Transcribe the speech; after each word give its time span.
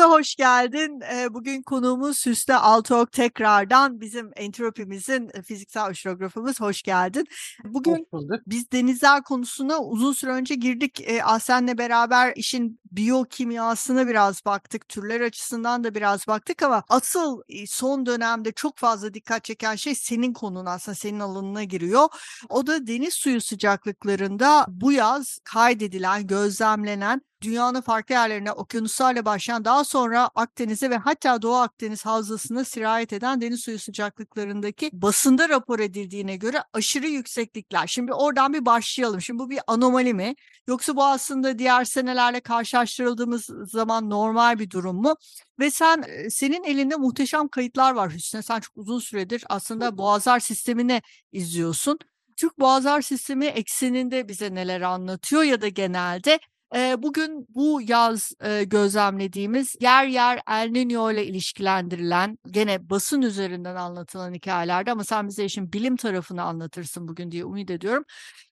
Hüsnü 0.00 0.12
hoş 0.12 0.34
geldin. 0.34 1.00
Bugün 1.30 1.62
konuğumuz 1.62 2.26
Hüsnü 2.26 2.54
Altok 2.54 3.12
tekrardan 3.12 4.00
bizim 4.00 4.30
entropimizin 4.36 5.30
fiziksel 5.44 5.90
oşirografımız. 5.90 6.60
Hoş 6.60 6.82
geldin. 6.82 7.26
Bugün 7.64 8.06
Hoş 8.10 8.24
biz 8.46 8.72
denizler 8.72 9.22
konusuna 9.22 9.78
uzun 9.78 10.12
süre 10.12 10.30
önce 10.30 10.54
girdik. 10.54 11.06
Ahsen'le 11.24 11.78
beraber 11.78 12.32
işin 12.36 12.80
biyokimyasına 12.92 14.08
biraz 14.08 14.44
baktık. 14.44 14.88
Türler 14.88 15.20
açısından 15.20 15.84
da 15.84 15.94
biraz 15.94 16.26
baktık 16.26 16.62
ama 16.62 16.84
asıl 16.88 17.42
e, 17.48 17.66
son 17.66 18.06
dönemde 18.06 18.52
çok 18.52 18.78
fazla 18.78 19.14
dikkat 19.14 19.44
çeken 19.44 19.76
şey 19.76 19.94
senin 19.94 20.32
konun 20.32 20.66
aslında 20.66 20.94
senin 20.94 21.20
alanına 21.20 21.64
giriyor. 21.64 22.08
O 22.48 22.66
da 22.66 22.86
deniz 22.86 23.14
suyu 23.14 23.40
sıcaklıklarında 23.40 24.66
bu 24.68 24.92
yaz 24.92 25.38
kaydedilen, 25.44 26.26
gözlemlenen 26.26 27.22
dünyanın 27.42 27.80
farklı 27.80 28.14
yerlerine 28.14 28.52
okyanuslarla 28.52 29.24
başlayan 29.24 29.64
daha 29.64 29.84
sonra 29.84 30.30
Akdeniz'e 30.34 30.90
ve 30.90 30.96
hatta 30.96 31.42
Doğu 31.42 31.56
Akdeniz 31.56 32.06
havzasına 32.06 32.64
sirayet 32.64 33.12
eden 33.12 33.40
deniz 33.40 33.60
suyu 33.60 33.78
sıcaklıklarındaki 33.78 34.90
basında 34.92 35.48
rapor 35.48 35.78
edildiğine 35.78 36.36
göre 36.36 36.62
aşırı 36.72 37.06
yükseklikler. 37.06 37.86
Şimdi 37.86 38.12
oradan 38.12 38.52
bir 38.52 38.66
başlayalım. 38.66 39.20
Şimdi 39.20 39.38
bu 39.38 39.50
bir 39.50 39.60
anomali 39.66 40.14
mi? 40.14 40.34
Yoksa 40.68 40.96
bu 40.96 41.04
aslında 41.04 41.58
diğer 41.58 41.84
senelerle 41.84 42.40
karşılaştırıldığımız 42.40 43.50
zaman 43.64 44.10
normal 44.10 44.58
bir 44.58 44.70
durum 44.70 44.96
mu? 44.96 45.16
Ve 45.58 45.70
sen 45.70 46.04
e, 46.08 46.30
senin 46.30 46.64
elinde 46.64 46.96
muhteşem 46.96 47.48
kayıtlar 47.48 47.92
var 47.92 48.12
Hüsnü. 48.12 48.42
Sen 48.42 48.60
çok 48.60 48.76
uzun 48.76 48.98
süredir 48.98 49.44
aslında 49.48 49.98
Boğazlar 49.98 50.40
sistemini 50.40 51.02
izliyorsun. 51.32 51.98
Türk 52.40 52.58
Boğazlar 52.58 53.02
Sistemi 53.02 53.46
ekseninde 53.46 54.28
bize 54.28 54.54
neler 54.54 54.80
anlatıyor 54.80 55.42
ya 55.42 55.60
da 55.60 55.68
genelde 55.68 56.40
bugün 56.74 57.46
bu 57.54 57.80
yaz, 57.82 58.32
gözlemlediğimiz 58.66 59.76
yer 59.80 60.06
yer 60.06 60.40
El 60.48 60.68
Niño 60.68 61.12
ile 61.12 61.26
ilişkilendirilen, 61.26 62.38
gene 62.50 62.90
basın 62.90 63.22
üzerinden 63.22 63.76
anlatılan 63.76 64.34
hikâyelerde 64.34 64.92
ama 64.92 65.04
sen 65.04 65.28
bize 65.28 65.44
işin 65.44 65.72
bilim 65.72 65.96
tarafını 65.96 66.42
anlatırsın 66.42 67.08
bugün 67.08 67.30
diye 67.30 67.44
umut 67.44 67.70
ediyorum. 67.70 68.04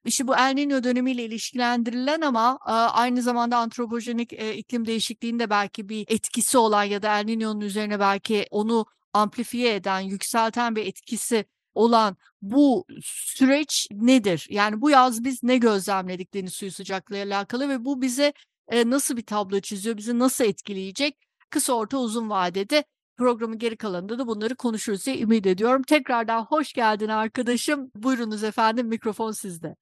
İşte 0.05 0.28
bu 0.28 0.36
El 0.36 0.52
Niño 0.52 0.84
dönemiyle 0.84 1.24
ilişkilendirilen 1.24 2.20
ama, 2.20 2.56
aynı 2.92 3.22
zamanda 3.22 3.56
antropojenik, 3.56 4.33
iklim 4.33 4.86
değişikliğinde 4.86 5.50
belki 5.50 5.89
bir 5.89 6.05
etkisi 6.08 6.58
olan 6.58 6.84
ya 6.84 7.02
da 7.02 7.19
El 7.19 7.24
Niño'nun 7.24 7.61
üzerine 7.61 8.00
belki 8.00 8.46
onu 8.50 8.86
amplifiye 9.12 9.74
eden, 9.74 10.00
yükselten 10.00 10.77
bir 10.77 10.86
etkisi 10.86 11.44
olan 11.79 12.17
bu 12.43 12.84
süreç 13.03 13.89
nedir? 13.93 14.47
Yani 14.51 14.81
bu 14.81 14.91
yaz 14.91 15.25
biz 15.25 15.43
ne 15.43 15.57
gözlemledik 15.59 16.35
deniz 16.35 16.55
suyu 16.55 16.73
sıcaklığıyla 16.73 17.37
alakalı 17.37 17.69
ve 17.69 17.85
bu 17.85 18.03
bize, 18.03 18.33
eee, 18.73 18.91
nasıl 18.91 19.17
bir 19.17 19.27
tablo 19.27 19.61
çiziyor, 19.61 19.97
bizi 19.97 20.19
nasıl 20.19 20.45
etkileyecek? 20.45 21.17
Kısa, 21.51 21.73
orta, 21.73 21.98
uzun 21.98 22.30
vadede 22.30 22.85
programın 23.17 23.58
geri 23.58 23.77
kalanında 23.77 24.19
da 24.19 24.27
bunları 24.27 24.55
konuşuruz 24.57 25.07
diye 25.07 25.20
ümit 25.20 25.47
ediyorum. 25.47 25.83
Tekrardan 25.83 26.42
hoş 26.45 26.73
geldin 26.73 27.08
arkadaşım. 27.08 27.91
Buyurunuz 27.95 28.45
efendim, 28.45 28.86
mikrofon 28.86 29.33
sizde. 29.33 29.77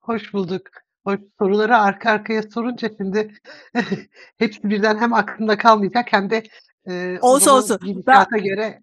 Hoş 0.00 0.32
bulduk. 0.32 0.62
Hoş 1.04 1.20
soruları 1.38 1.76
arka 1.78 2.10
arkaya 2.10 2.42
sorunca 2.42 2.90
şimdi 2.96 3.34
hepsi 4.38 4.70
birden 4.70 4.98
hem 4.98 5.12
aklımda 5.12 5.58
kalmayacak 5.58 6.12
hem 6.12 6.30
de, 6.30 6.42
eee, 6.88 7.18
o 7.22 7.28
Olsun. 7.28 7.78
Ben 8.06 8.26
göre 8.44 8.80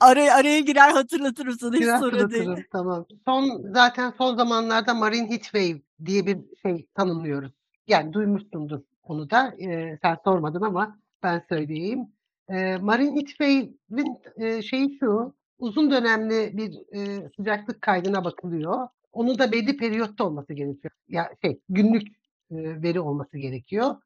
araya 0.00 0.34
araya 0.34 0.60
girer 0.60 0.90
hatırlatırım 0.90 1.52
sana, 1.58 1.76
hiç 1.76 1.84
sorun 1.98 2.30
değil. 2.30 2.48
tamam. 2.72 3.06
Son 3.26 3.62
zaten 3.74 4.12
son 4.18 4.36
zamanlarda 4.36 4.94
marine 4.94 5.30
heat 5.30 5.42
wave 5.42 5.80
diye 6.04 6.26
bir 6.26 6.38
şey 6.62 6.86
tanımlıyoruz. 6.94 7.52
Yani 7.86 8.12
duymuşsundur 8.12 8.80
onu 9.02 9.30
da. 9.30 9.54
Eee, 9.58 9.98
sen 10.02 10.16
sormadın 10.24 10.62
ama 10.62 10.98
ben 11.22 11.42
söyleyeyim. 11.48 12.06
Eee, 12.50 12.76
marine 12.76 13.14
heat 13.16 13.28
wave'in, 13.28 14.18
eee, 14.38 14.62
şeyi 14.62 14.98
şu, 15.00 15.34
uzun 15.58 15.90
dönemli 15.90 16.56
bir, 16.56 16.72
eee, 16.92 17.30
sıcaklık 17.36 17.82
kaydına 17.82 18.24
bakılıyor. 18.24 18.88
Onu 19.12 19.38
da 19.38 19.52
belli 19.52 19.76
periyotta 19.76 20.24
olması 20.24 20.52
gerekiyor. 20.54 20.92
Ya, 21.08 21.30
şey, 21.44 21.60
günlük, 21.68 22.08
eee, 22.50 22.82
veri 22.82 23.00
olması 23.00 23.38
gerekiyor 23.38 23.96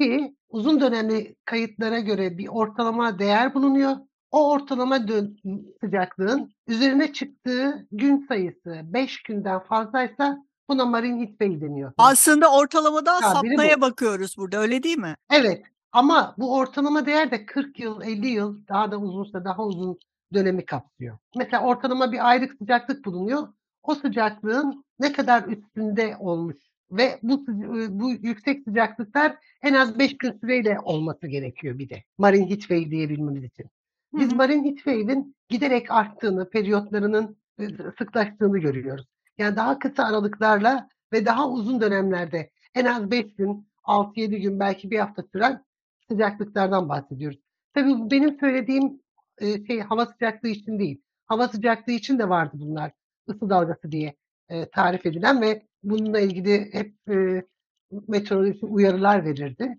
ki 0.00 0.34
uzun 0.48 0.80
dönemli 0.80 1.34
kayıtlara 1.44 1.98
göre 1.98 2.38
bir 2.38 2.48
ortalama 2.48 3.18
değer 3.18 3.54
bulunuyor. 3.54 3.96
O 4.30 4.50
ortalama 4.50 5.08
dön 5.08 5.36
sıcaklığın 5.80 6.52
üzerine 6.66 7.12
çıktığı 7.12 7.86
gün 7.92 8.26
sayısı 8.28 8.80
5 8.84 9.22
günden 9.22 9.58
fazlaysa 9.58 10.38
buna 10.68 10.84
marine 10.84 11.20
heat 11.20 11.30
wave 11.30 11.60
deniyor. 11.60 11.92
Aslında 11.98 12.52
ortalamadan 12.52 13.20
Tabiri 13.20 13.50
sapmaya 13.50 13.76
bu. 13.76 13.80
bakıyoruz 13.80 14.34
burada, 14.38 14.58
öyle 14.58 14.82
değil 14.82 14.98
mi? 14.98 15.14
Evet 15.32 15.62
ama 15.92 16.34
bu 16.38 16.54
ortalama 16.56 17.06
değer 17.06 17.30
de 17.30 17.46
40 17.46 17.80
yıl, 17.80 18.02
50 18.02 18.26
yıl, 18.26 18.66
daha 18.68 18.90
da 18.90 18.98
uzunsa 18.98 19.44
daha 19.44 19.64
uzun 19.64 19.98
dönemi 20.34 20.64
kapsıyor. 20.64 21.18
Mesela 21.36 21.62
ortalama 21.62 22.12
bir 22.12 22.28
aylık 22.28 22.52
sıcaklık 22.58 23.04
bulunuyor. 23.04 23.48
O 23.82 23.94
sıcaklığın 23.94 24.84
ne 24.98 25.12
kadar 25.12 25.42
üstünde 25.42 26.16
olmuş 26.20 26.56
ve 26.96 27.18
bu 27.22 27.32
eee, 27.48 27.86
bu 27.90 28.10
yüksek 28.12 28.64
sıcaklıklar 28.64 29.36
en 29.62 29.74
az 29.74 29.98
5 29.98 30.18
gün 30.18 30.32
süreyle 30.40 30.78
olması 30.84 31.26
gerekiyor 31.26 31.78
bir 31.78 31.88
de 31.90 32.02
marine 32.18 32.50
heat 32.50 32.60
wave 32.60 32.90
diyebilmemiz 32.90 33.44
için. 33.44 33.66
Biz 34.12 34.32
hı. 34.32 34.36
marine 34.36 34.66
heat 34.68 34.76
wave'in 34.76 35.36
giderek 35.48 35.90
arttığını, 35.90 36.50
periyotlarının, 36.50 37.36
eee, 37.58 37.68
sıklaştığını 37.98 38.58
görüyoruz. 38.58 39.06
Yani 39.38 39.56
daha 39.56 39.78
kısa 39.78 40.04
aralıklarla 40.04 40.88
ve 41.12 41.26
daha 41.26 41.50
uzun 41.50 41.80
dönemlerde 41.80 42.50
en 42.74 42.84
az 42.84 43.10
5 43.10 43.34
gün, 43.36 43.68
6-7 43.84 44.40
gün, 44.40 44.60
belki 44.60 44.90
1 44.90 44.98
hafta 44.98 45.22
süren 45.32 45.64
sıcaklıklardan 46.08 46.88
bahsediyoruz. 46.88 47.38
Tabii 47.74 48.10
benim 48.10 48.38
söylediğim, 48.40 49.00
eee, 49.40 49.66
şey 49.66 49.80
hava 49.80 50.06
sıcaklığı 50.06 50.48
için 50.48 50.78
değil. 50.78 51.02
Hava 51.26 51.48
sıcaklığı 51.48 51.92
için 51.92 52.18
de 52.18 52.28
vardı 52.28 52.52
bunlar. 52.54 52.92
Isı 53.28 53.50
dalgası 53.50 53.92
diye, 53.92 54.14
tarif 54.72 55.06
edilen 55.06 55.42
ve 55.42 55.62
bununla 55.84 56.20
ilgili 56.20 56.68
hep, 56.72 56.94
eee, 57.10 57.44
meteoroloji 58.08 58.66
uyarılar 58.66 59.24
verirdi. 59.24 59.78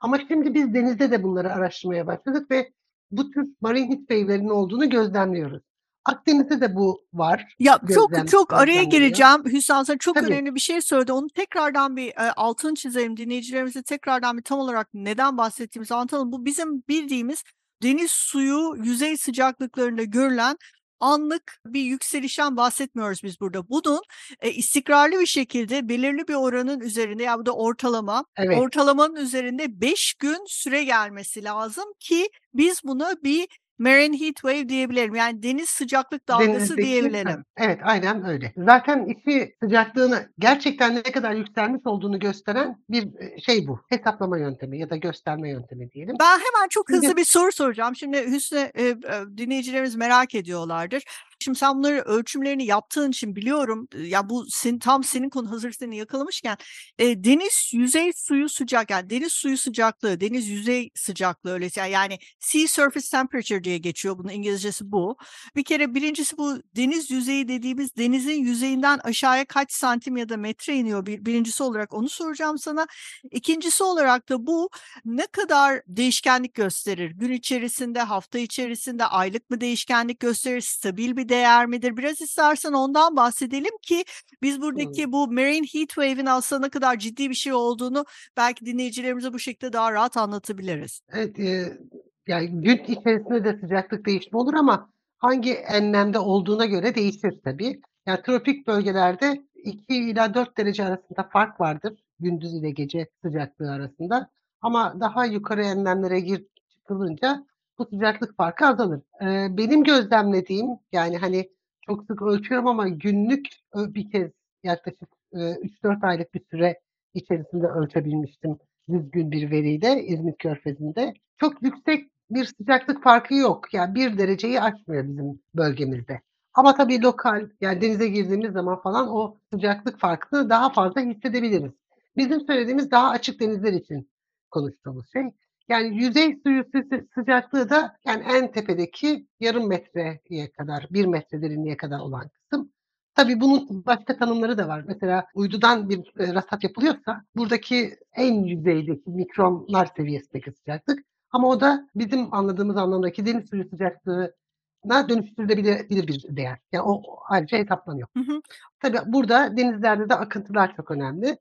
Ama 0.00 0.18
şimdi 0.28 0.54
biz 0.54 0.74
denizde 0.74 1.10
de 1.10 1.22
bunları 1.22 1.52
araştırmaya 1.52 2.06
başladık 2.06 2.50
ve 2.50 2.72
bu 3.10 3.30
tür 3.30 3.46
marine 3.60 3.88
heat 3.88 3.98
wave'lerin 3.98 4.48
olduğunu 4.48 4.90
gözlemliyoruz. 4.90 5.62
Akdeniz'de 6.04 6.60
de 6.60 6.74
bu 6.74 7.00
var. 7.14 7.54
Ya, 7.58 7.80
çok 7.94 8.10
Gözlem 8.10 8.26
çok 8.26 8.52
araya 8.52 8.64
gözlemleniyor. 8.66 8.90
gireceğim. 8.90 9.44
Hüsam 9.44 9.86
sen 9.86 9.98
çok 9.98 10.14
Tabii. 10.14 10.26
önemli 10.26 10.54
bir 10.54 10.60
şey 10.60 10.80
söyledi. 10.80 11.12
Onu 11.12 11.26
tekrardan 11.34 11.96
bir, 11.96 12.06
eee, 12.06 12.32
altını 12.36 12.74
çizelim. 12.74 13.16
Dinleyicilerimize 13.16 13.82
tekrardan 13.82 14.38
bir 14.38 14.42
tam 14.42 14.58
olarak 14.58 14.88
neden 14.94 15.38
bahsettiğimizi 15.38 15.94
anlatalım. 15.94 16.32
Bu 16.32 16.44
bizim 16.44 16.82
bildiğimiz 16.88 17.42
deniz 17.82 18.10
suyu 18.10 18.74
yüzey 18.84 19.16
sıcaklıklarında 19.16 20.02
görülen 20.04 20.56
anlık 21.00 21.58
bir 21.66 21.80
yükselişten 21.82 22.56
bahsetmiyoruz 22.56 23.22
biz 23.22 23.40
burada. 23.40 23.68
Bunun, 23.68 24.00
eee, 24.44 24.52
istikrarlı 24.54 25.20
bir 25.20 25.26
şekilde 25.26 25.88
belirli 25.88 26.28
bir 26.28 26.34
oranın 26.34 26.80
üzerinde, 26.80 27.22
ya 27.22 27.38
bu 27.38 27.46
da 27.46 27.52
ortalama, 27.56 28.24
Evet. 28.36 28.56
ortalamanın 28.58 29.16
üzerinde 29.16 29.80
5 29.80 30.14
gün 30.14 30.38
süre 30.48 30.84
gelmesi 30.84 31.44
lazım 31.44 31.84
ki 32.00 32.28
biz 32.54 32.80
buna 32.84 33.14
bir 33.24 33.48
marine 33.78 34.20
heat 34.20 34.34
wave 34.34 34.68
diyebilelim. 34.68 35.14
Yani 35.14 35.42
deniz 35.42 35.68
sıcaklık 35.68 36.28
dalgası 36.28 36.48
Denizdeki 36.52 36.82
Heh, 36.82 36.86
diyebilelim. 36.86 37.44
evet, 37.56 37.80
aynen 37.82 38.24
öyle. 38.26 38.52
Zaten 38.56 39.04
iki 39.06 39.54
sıcaklığını 39.62 40.28
gerçekten 40.38 40.94
ne 40.94 41.02
kadar 41.02 41.32
yükselmiş 41.32 41.80
olduğunu 41.84 42.18
gösteren 42.18 42.76
bir, 42.90 43.02
eee, 43.02 43.36
şey 43.46 43.66
bu. 43.66 43.80
Hesaplama 43.88 44.38
yöntemi 44.38 44.78
ya 44.78 44.90
da 44.90 44.96
gösterme 44.96 45.50
yöntemi 45.50 45.90
diyelim. 45.92 46.16
Ben 46.20 46.38
hemen 46.38 46.68
çok 46.70 46.88
Şimdi 46.90 47.06
hızlı 47.06 47.16
bir 47.16 47.24
soru 47.24 47.52
soracağım. 47.52 47.96
Şimdi 47.96 48.26
Hüsnü, 48.26 48.70
eee, 48.78 48.84
eee, 49.04 49.22
dinleyicilerimiz 49.36 49.96
merak 49.96 50.34
ediyorlardır. 50.34 51.02
Şimdi 51.38 51.58
sen 51.58 51.78
bunları 51.78 52.00
ölçümlerini 52.00 52.66
yaptığın 52.66 53.10
için 53.10 53.36
biliyorum. 53.36 53.88
Ya 53.98 54.28
bu 54.28 54.46
senin 54.48 54.78
tam 54.78 55.04
senin 55.04 55.30
konu 55.30 55.50
hazır 55.50 55.72
seni 55.72 55.96
yakalamışken 55.96 56.56
e, 56.98 57.24
deniz 57.24 57.70
yüzey 57.74 58.12
suyu 58.12 58.48
sıcak 58.48 58.90
yani 58.90 59.10
deniz 59.10 59.32
suyu 59.32 59.58
sıcaklığı, 59.58 60.20
deniz 60.20 60.48
yüzey 60.48 60.90
sıcaklığı 60.94 61.50
öyle 61.52 61.68
yani 61.90 62.18
sea 62.40 62.68
surface 62.68 63.08
temperature 63.10 63.64
diye 63.64 63.78
geçiyor. 63.78 64.18
Bunun 64.18 64.28
İngilizcesi 64.28 64.92
bu. 64.92 65.16
Bir 65.56 65.64
kere 65.64 65.94
birincisi 65.94 66.38
bu 66.38 66.58
deniz 66.76 67.10
yüzeyi 67.10 67.48
dediğimiz 67.48 67.96
denizin 67.96 68.44
yüzeyinden 68.44 68.98
aşağıya 68.98 69.44
kaç 69.44 69.72
santim 69.72 70.16
ya 70.16 70.28
da 70.28 70.36
metre 70.36 70.74
iniyor. 70.74 71.06
Bir, 71.06 71.24
birincisi 71.24 71.62
olarak 71.62 71.94
onu 71.94 72.08
soracağım 72.08 72.58
sana. 72.58 72.86
İkincisi 73.30 73.84
olarak 73.84 74.28
da 74.28 74.46
bu 74.46 74.70
ne 75.04 75.26
kadar 75.26 75.82
değişkenlik 75.88 76.54
gösterir? 76.54 77.10
Gün 77.10 77.32
içerisinde, 77.32 78.00
hafta 78.00 78.38
içerisinde 78.38 79.04
aylık 79.06 79.50
mı 79.50 79.60
değişkenlik 79.60 80.20
gösterir? 80.20 80.60
Stabil 80.60 81.16
bir 81.16 81.25
değer 81.28 81.66
midir? 81.66 81.96
Biraz 81.96 82.20
istersen 82.20 82.72
ondan 82.72 83.16
bahsedelim 83.16 83.78
ki 83.82 84.04
biz 84.42 84.60
buradaki 84.62 85.04
Hıı. 85.04 85.12
bu 85.12 85.26
marine 85.32 85.66
heat 85.72 85.88
wave'in 85.88 86.26
aslında 86.26 86.60
ne 86.66 86.68
kadar 86.70 86.98
ciddi 86.98 87.30
bir 87.30 87.34
şey 87.34 87.52
olduğunu 87.52 88.04
belki 88.36 88.66
dinleyicilerimize 88.66 89.32
bu 89.32 89.38
şekilde 89.38 89.72
daha 89.72 89.92
rahat 89.92 90.16
anlatabiliriz. 90.16 91.00
Evet, 91.12 91.38
eee, 91.38 91.78
yani 92.26 92.50
gün 92.50 92.76
içerisinde 92.78 93.44
de 93.44 93.58
sıcaklık 93.60 94.06
değişimi 94.06 94.36
olur 94.38 94.54
ama 94.54 94.90
hangi 95.18 95.52
enlemde 95.52 96.18
olduğuna 96.18 96.66
göre 96.66 96.94
değişir 96.94 97.40
tabii. 97.44 97.80
Yani 98.06 98.22
tropik 98.22 98.66
bölgelerde 98.66 99.42
2 99.54 99.84
ila 99.94 100.34
4 100.34 100.58
derece 100.58 100.84
arasında 100.84 101.28
fark 101.32 101.60
vardır 101.60 101.92
gündüz 102.20 102.54
ile 102.54 102.70
gece 102.70 103.06
sıcaklığı 103.24 103.72
arasında. 103.72 104.30
Ama 104.60 105.00
daha 105.00 105.24
yukarı 105.26 105.62
enlemlere 105.64 106.20
gir 106.20 106.46
çıkılınca 106.68 107.46
bu 107.78 107.84
sıcaklık 107.86 108.36
farkı 108.36 108.66
azalır. 108.66 109.00
Eee, 109.20 109.48
benim 109.50 109.84
gözlemlediğim 109.84 110.66
yani 110.92 111.16
hani 111.18 111.50
çok 111.86 112.04
sık 112.06 112.22
ölçüyorum 112.22 112.66
ama 112.66 112.88
günlük 112.88 113.46
bir 113.76 114.10
kez 114.10 114.30
yaklaşık, 114.64 115.08
eee, 115.34 115.58
3-4 115.62 116.04
aylık 116.04 116.34
bir 116.34 116.42
süre 116.50 116.80
içerisinde 117.14 117.66
ölçebilmiştim 117.66 118.58
düzgün 118.90 119.30
bir 119.30 119.50
veriyle 119.50 120.04
İzmit 120.04 120.38
Körfezi'nde. 120.38 121.14
Çok 121.38 121.62
yüksek 121.62 122.10
bir 122.30 122.44
sıcaklık 122.44 123.02
farkı 123.02 123.34
yok. 123.34 123.74
Yani 123.74 123.94
1 123.94 124.18
dereceyi 124.18 124.60
aşmıyor 124.60 125.08
bizim 125.08 125.40
bölgemizde. 125.54 126.20
Ama 126.54 126.74
tabii 126.74 127.02
lokal 127.02 127.48
yani 127.60 127.80
denize 127.80 128.08
girdiğimiz 128.08 128.52
zaman 128.52 128.80
falan 128.82 129.08
o 129.16 129.36
sıcaklık 129.52 129.98
farkını 129.98 130.50
daha 130.50 130.70
fazla 130.72 131.00
hissedebiliriz. 131.00 131.72
Bizim 132.16 132.40
söylediğimiz 132.40 132.90
daha 132.90 133.10
açık 133.10 133.40
denizler 133.40 133.72
için 133.72 134.10
konuştuğumuz 134.50 135.12
şey. 135.12 135.22
Yani 135.68 135.96
yüzey 136.04 136.40
suyu 136.42 136.64
sı 136.72 137.06
sıcaklığı 137.14 137.70
da 137.70 137.96
yani 138.06 138.24
en 138.32 138.52
tepedeki 138.52 139.26
yarım 139.40 139.68
metreye 139.68 140.50
kadar, 140.58 140.86
1 140.90 141.06
metre 141.06 141.42
derinliğe 141.42 141.76
kadar 141.76 141.98
olan 142.00 142.28
kısım. 142.28 142.72
Tabii 143.14 143.40
bunun 143.40 143.86
başka 143.86 144.16
tanımları 144.16 144.58
da 144.58 144.68
var. 144.68 144.84
Mesela 144.86 145.26
uydudan 145.34 145.88
bir, 145.90 145.98
eee, 146.20 146.34
rasat 146.34 146.64
yapılıyorsa 146.64 147.22
buradaki 147.36 147.96
en 148.16 148.34
yüzeydeki 148.44 149.10
mikronlar 149.10 149.88
seviyesindeki 149.96 150.52
sıcaklık 150.52 150.98
ama 151.30 151.48
o 151.48 151.60
da 151.60 151.88
bizim 151.94 152.34
anladığımız 152.34 152.76
anlamdaki 152.76 153.26
deniz 153.26 153.48
suyu 153.50 153.64
sıcaklığına 153.68 155.08
dönüştürülebilir 155.08 155.88
bilir 155.90 156.06
bir 156.08 156.36
değer. 156.36 156.58
Yani 156.72 156.82
o 156.82 157.02
ayrıca 157.28 157.58
hesaplanıyor. 157.58 158.08
Hı 158.16 158.20
hı. 158.20 158.40
Tabii 158.80 158.98
burada 159.06 159.56
denizlerde 159.56 160.08
de 160.08 160.14
akıntılar 160.14 160.76
çok 160.76 160.90
önemli 160.90 161.38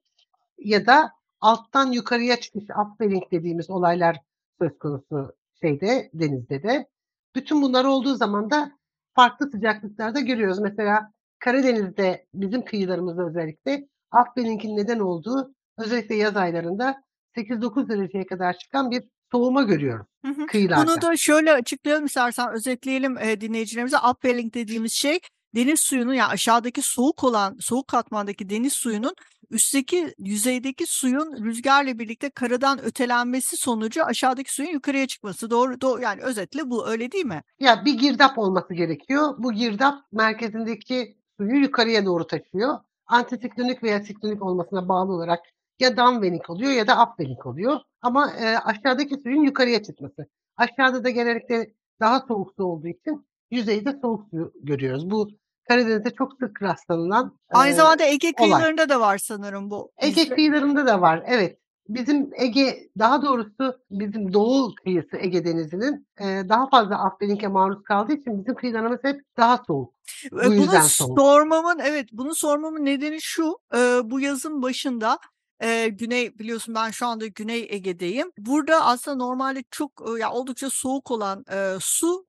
ya 0.59 0.85
da 0.87 1.11
alttan 1.45 1.91
yukarıya 1.91 2.39
çıkış 2.39 2.63
upwelling 2.63 3.23
dediğimiz 3.31 3.69
olaylar 3.69 4.17
söz 4.61 4.77
konusu 4.79 5.35
şeyde, 5.61 6.09
denizde 6.13 6.63
de. 6.63 6.87
Bütün 7.35 7.61
bunlar 7.61 7.85
olduğu 7.85 8.15
zaman 8.15 8.49
da 8.51 8.71
farklı 9.15 9.51
sıcaklıklarda 9.51 10.19
görüyoruz. 10.19 10.59
Mesela 10.59 11.11
Karadeniz'de 11.39 12.25
bizim 12.33 12.65
kıyılarımızda 12.65 13.27
özellikle 13.27 13.87
upwelling'in 14.21 14.77
neden 14.77 14.99
olduğu 14.99 15.53
özellikle 15.77 16.15
yaz 16.15 16.37
aylarında 16.37 17.03
8-9 17.37 17.89
dereceye 17.89 18.25
kadar 18.25 18.57
çıkan 18.57 18.91
bir 18.91 19.03
soğuma 19.31 19.63
görüyoruz 19.63 20.05
Hı 20.25 20.31
hı. 20.31 20.37
Bunu 20.37 20.47
kıyılarda. 20.47 21.01
da 21.01 21.17
şöyle 21.17 21.51
açıklayalım 21.53 22.05
istersen 22.05 22.51
özetleyelim, 22.53 23.17
eee, 23.17 23.41
dinleyicilerimize. 23.41 23.97
Upwelling 24.11 24.53
dediğimiz 24.53 24.93
şey 24.93 25.19
deniz 25.55 25.79
suyunun 25.79 26.13
yani 26.13 26.31
aşağıdaki 26.31 26.81
soğuk 26.81 27.23
olan 27.23 27.57
soğuk 27.59 27.87
katmandaki 27.87 28.49
deniz 28.49 28.73
suyunun 28.73 29.15
üstteki 29.49 30.13
yüzeydeki 30.17 30.85
suyun 30.87 31.43
rüzgarla 31.43 31.99
birlikte 31.99 32.29
karadan 32.29 32.85
ötelenmesi 32.85 33.57
sonucu 33.57 34.03
aşağıdaki 34.05 34.53
suyun 34.53 34.71
yukarıya 34.71 35.07
çıkması. 35.07 35.49
Doğru 35.49 35.81
do 35.81 35.97
yani 35.97 36.21
özetle 36.21 36.69
bu, 36.69 36.87
öyle 36.87 37.11
değil 37.11 37.25
mi? 37.25 37.41
Ya 37.59 37.85
bir 37.85 37.93
girdap 37.97 38.37
olması 38.37 38.73
gerekiyor. 38.73 39.35
Bu 39.37 39.53
girdap 39.53 39.95
merkezindeki 40.11 41.17
suyu 41.39 41.55
yukarıya 41.55 42.05
doğru 42.05 42.27
taşıyor. 42.27 42.77
Antisiklonik 43.07 43.83
veya 43.83 44.03
siklonik 44.03 44.43
olmasına 44.43 44.89
bağlı 44.89 45.13
olarak 45.13 45.39
ya 45.79 45.97
downwelling 45.97 46.49
oluyor 46.49 46.71
ya 46.71 46.87
da 46.87 47.03
upwelling 47.03 47.45
oluyor. 47.45 47.79
Ama, 48.01 48.33
eee, 48.39 48.57
aşağıdaki 48.57 49.15
suyun 49.23 49.43
yukarıya 49.43 49.83
çıkması. 49.83 50.27
Aşağıda 50.57 51.03
da 51.03 51.09
genellikle 51.09 51.73
daha 51.99 52.19
soğuk 52.27 52.53
su 52.57 52.63
olduğu 52.63 52.87
için 52.87 53.27
yüzeyde 53.51 53.99
soğuk 54.01 54.29
suyu 54.29 54.53
görüyoruz. 54.61 55.11
Bu 55.11 55.29
Karadeniz'de 55.67 56.09
çok 56.11 56.33
sık 56.39 56.61
rastlanılan, 56.61 57.37
Aynı 57.53 57.69
eee, 57.71 57.75
zamanda 57.77 58.03
Ege 58.03 58.33
olay. 58.39 58.61
kıyılarında 58.61 58.89
da 58.89 58.99
var 58.99 59.17
sanırım 59.17 59.71
bu. 59.71 59.91
Ege 59.97 60.29
kıyılarında 60.29 60.85
da 60.87 61.01
var, 61.01 61.23
evet. 61.27 61.57
Bizim 61.89 62.29
Ege, 62.39 62.89
daha 62.99 63.21
doğrusu 63.21 63.79
bizim 63.91 64.33
doğu 64.33 64.75
kıyısı 64.75 65.17
Ege 65.17 65.45
Denizi'nin, 65.45 66.07
eee, 66.19 66.49
daha 66.49 66.69
fazla 66.69 67.07
upwelling'e 67.07 67.47
maruz 67.47 67.83
kaldığı 67.83 68.13
için 68.13 68.39
bizim 68.39 68.55
kıyılarımız 68.55 68.99
hep 69.03 69.21
daha 69.37 69.57
soğuk. 69.67 69.93
Bu 70.31 70.37
bunu 70.43 70.51
yüzden 70.53 70.81
soğuk. 70.87 71.19
sormamın 71.19 71.79
evet, 71.79 72.09
bunu 72.11 72.35
sormamın 72.35 72.85
nedeni 72.85 73.21
şu: 73.21 73.57
Eee, 73.73 73.99
bu 74.03 74.19
yazın 74.19 74.61
başında, 74.61 75.19
eee, 75.63 75.87
güney 75.87 76.39
biliyorsun 76.39 76.75
ben 76.75 76.91
şu 76.91 77.05
anda 77.07 77.27
Güney 77.27 77.67
Ege'deyim. 77.69 78.31
Burada 78.37 78.85
aslında 78.85 79.17
normalde 79.17 79.63
çok, 79.71 79.91
ya 80.19 80.31
oldukça 80.31 80.69
soğuk 80.69 81.11
olan, 81.11 81.45
eee, 81.51 81.77
su, 81.81 82.25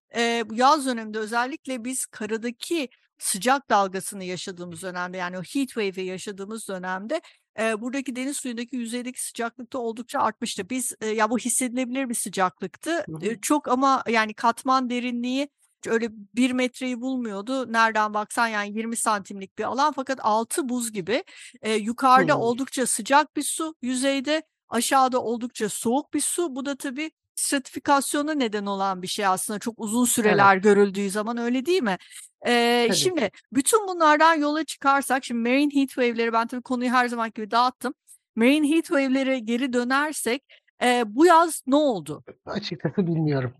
bu 0.50 0.55
yaz 0.55 0.87
döneminde 0.87 1.19
özellikle 1.19 1.85
biz 1.85 2.06
karadaki 2.06 2.89
sıcak 3.19 3.71
dalgasını 3.71 4.25
yaşadığımız 4.25 4.83
dönemde 4.83 5.17
yani 5.17 5.39
o 5.39 5.43
heat 5.43 5.69
wave'i 5.69 6.07
yaşadığımız 6.07 6.69
dönemde, 6.69 7.21
eee, 7.59 7.81
buradaki 7.81 8.17
deniz 8.17 8.37
suyundaki 8.37 8.77
yüzeydeki 8.77 9.25
sıcaklık 9.27 9.73
da 9.73 9.79
oldukça 9.79 10.21
artmıştı. 10.21 10.71
Biz, 10.71 10.93
eee, 11.03 11.09
ya 11.09 11.31
bu 11.31 11.39
hissedilebilir 11.39 12.09
bir 12.09 12.15
sıcaklıktı. 12.15 13.07
Hı 13.09 13.13
hı. 13.17 13.23
Eee, 13.23 13.39
çok 13.43 13.69
ama 13.69 14.03
yani 14.09 14.35
katman 14.35 14.91
derinliği 14.91 15.49
öyle 15.87 16.09
1 16.13 16.51
metreyi 16.53 17.01
bulmuyordu. 17.01 17.73
Nereden 17.73 18.15
baksan 18.15 18.49
yani 18.49 18.77
20 18.79 18.97
santimlik 18.97 19.59
bir 19.59 19.65
alan 19.65 19.93
fakat 19.93 20.19
altı 20.23 20.69
buz 20.69 20.93
gibi. 20.93 21.25
Eee, 21.65 21.75
yukarıda 21.77 22.39
Hımm. 22.39 22.39
oldukça 22.39 22.87
sıcak 22.87 23.37
bir 23.37 23.43
su 23.43 23.75
yüzeyde, 23.83 24.43
aşağıda 24.69 25.23
oldukça 25.23 25.69
soğuk 25.69 26.15
bir 26.15 26.21
su. 26.21 26.57
Bu 26.57 26.67
da 26.67 26.77
tabii 26.77 27.11
stratifikasyona 27.35 28.35
neden 28.35 28.67
olan 28.67 29.03
bir 29.03 29.07
şey 29.07 29.27
aslında 29.27 29.59
çok 29.59 29.75
uzun 29.79 30.01
Evet. 30.01 30.09
süreler 30.09 30.57
görüldüğü 30.57 31.11
zaman, 31.11 31.37
öyle 31.37 31.67
değil 31.67 31.83
mi? 31.83 31.97
Tabii. 32.45 32.95
şimdi 32.95 33.31
bütün 33.53 33.89
bunlardan 33.89 34.35
yola 34.35 34.65
çıkarsak 34.65 35.25
şimdi 35.25 35.49
marine 35.51 35.75
heat 35.75 35.89
wave'leri 35.89 36.32
ben 36.32 36.46
tabii 36.46 36.63
konuyu 36.63 36.91
her 36.91 37.08
zamanki 37.08 37.35
gibi 37.35 37.51
dağıttım. 37.51 37.94
Marine 38.37 38.69
heat 38.70 38.85
wave'lere 38.85 39.39
geri 39.39 39.73
dönersek, 39.73 40.43
eee, 40.82 41.05
bu 41.06 41.27
yaz 41.27 41.63
ne 41.67 41.77
oldu? 41.77 42.25
Açıkçası 42.46 43.06
bilmiyorum. 43.06 43.55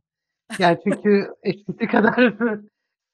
Yani 0.59 0.79
çünkü 0.85 1.29
eskisi 1.43 1.87
kadar 1.87 2.35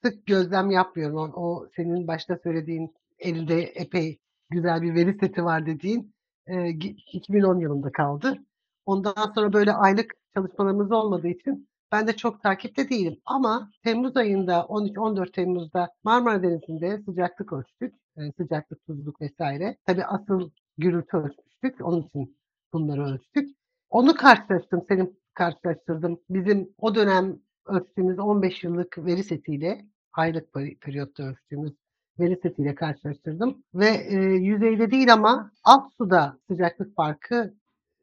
sık 0.05 0.27
gözlem 0.27 0.71
yapmıyorum. 0.71 1.17
O 1.17 1.43
o 1.43 1.69
senin 1.77 2.07
başta 2.07 2.39
söylediğin 2.43 2.95
elinde 3.19 3.63
epey 3.63 4.19
güzel 4.51 4.83
bir 4.83 4.95
veri 4.95 5.17
seti 5.21 5.45
var 5.45 5.67
dediğin, 5.67 6.12
gi 6.79 6.97
2010 7.13 7.59
yılında 7.61 7.93
kaldı. 7.93 8.39
Ondan 8.87 9.33
sonra 9.35 9.53
böyle 9.53 9.73
aylık 9.73 10.15
çalışmalarımız 10.35 10.93
olmadığı 10.93 11.29
için 11.29 11.69
ben 11.93 12.07
de 12.07 12.17
çok 12.17 12.43
takipte 12.43 12.89
değilim. 12.91 13.17
Ama 13.25 13.71
temmuz 13.85 14.17
ayında 14.17 14.61
13-14 14.69 15.33
Temmuz'da 15.33 15.89
Marmara 16.05 16.43
Denizi'nde 16.43 17.03
sıcaklık 17.03 17.53
ölçtük. 17.53 17.95
Eee, 18.19 18.33
sıcaklık, 18.37 18.87
tuzluk 18.87 19.21
vs. 19.23 19.33
Tabii 19.87 20.05
asıl 20.05 20.51
gürültü 20.79 21.17
ölçmüştük. 21.17 21.87
Onun 21.87 22.03
için 22.03 22.37
bunları 22.73 23.03
ölçtük. 23.05 23.57
Onu 23.91 24.15
karşılaştırdım, 24.15 24.85
senin 24.89 25.21
karşılaştırdığın 25.35 26.25
bizim 26.31 26.75
o 26.79 26.95
dönem 26.95 27.39
ölçtüğümüz 27.67 28.19
15 28.19 28.65
yıllık 28.65 28.99
veri 28.99 29.25
setiyle, 29.25 29.87
aylık 30.13 30.53
peri 30.53 30.79
periyotta 30.79 31.23
ölçtüğümüz 31.23 31.73
veri 32.21 32.37
setiyle 32.43 32.75
karşılaştırdım 32.75 33.65
ve, 33.75 33.89
eee, 34.11 34.19
yüzeyde 34.21 34.91
değil 34.91 35.13
ama 35.13 35.51
alt 35.65 35.93
suda 35.99 36.39
sıcaklık 36.49 36.97
farkı 36.97 37.55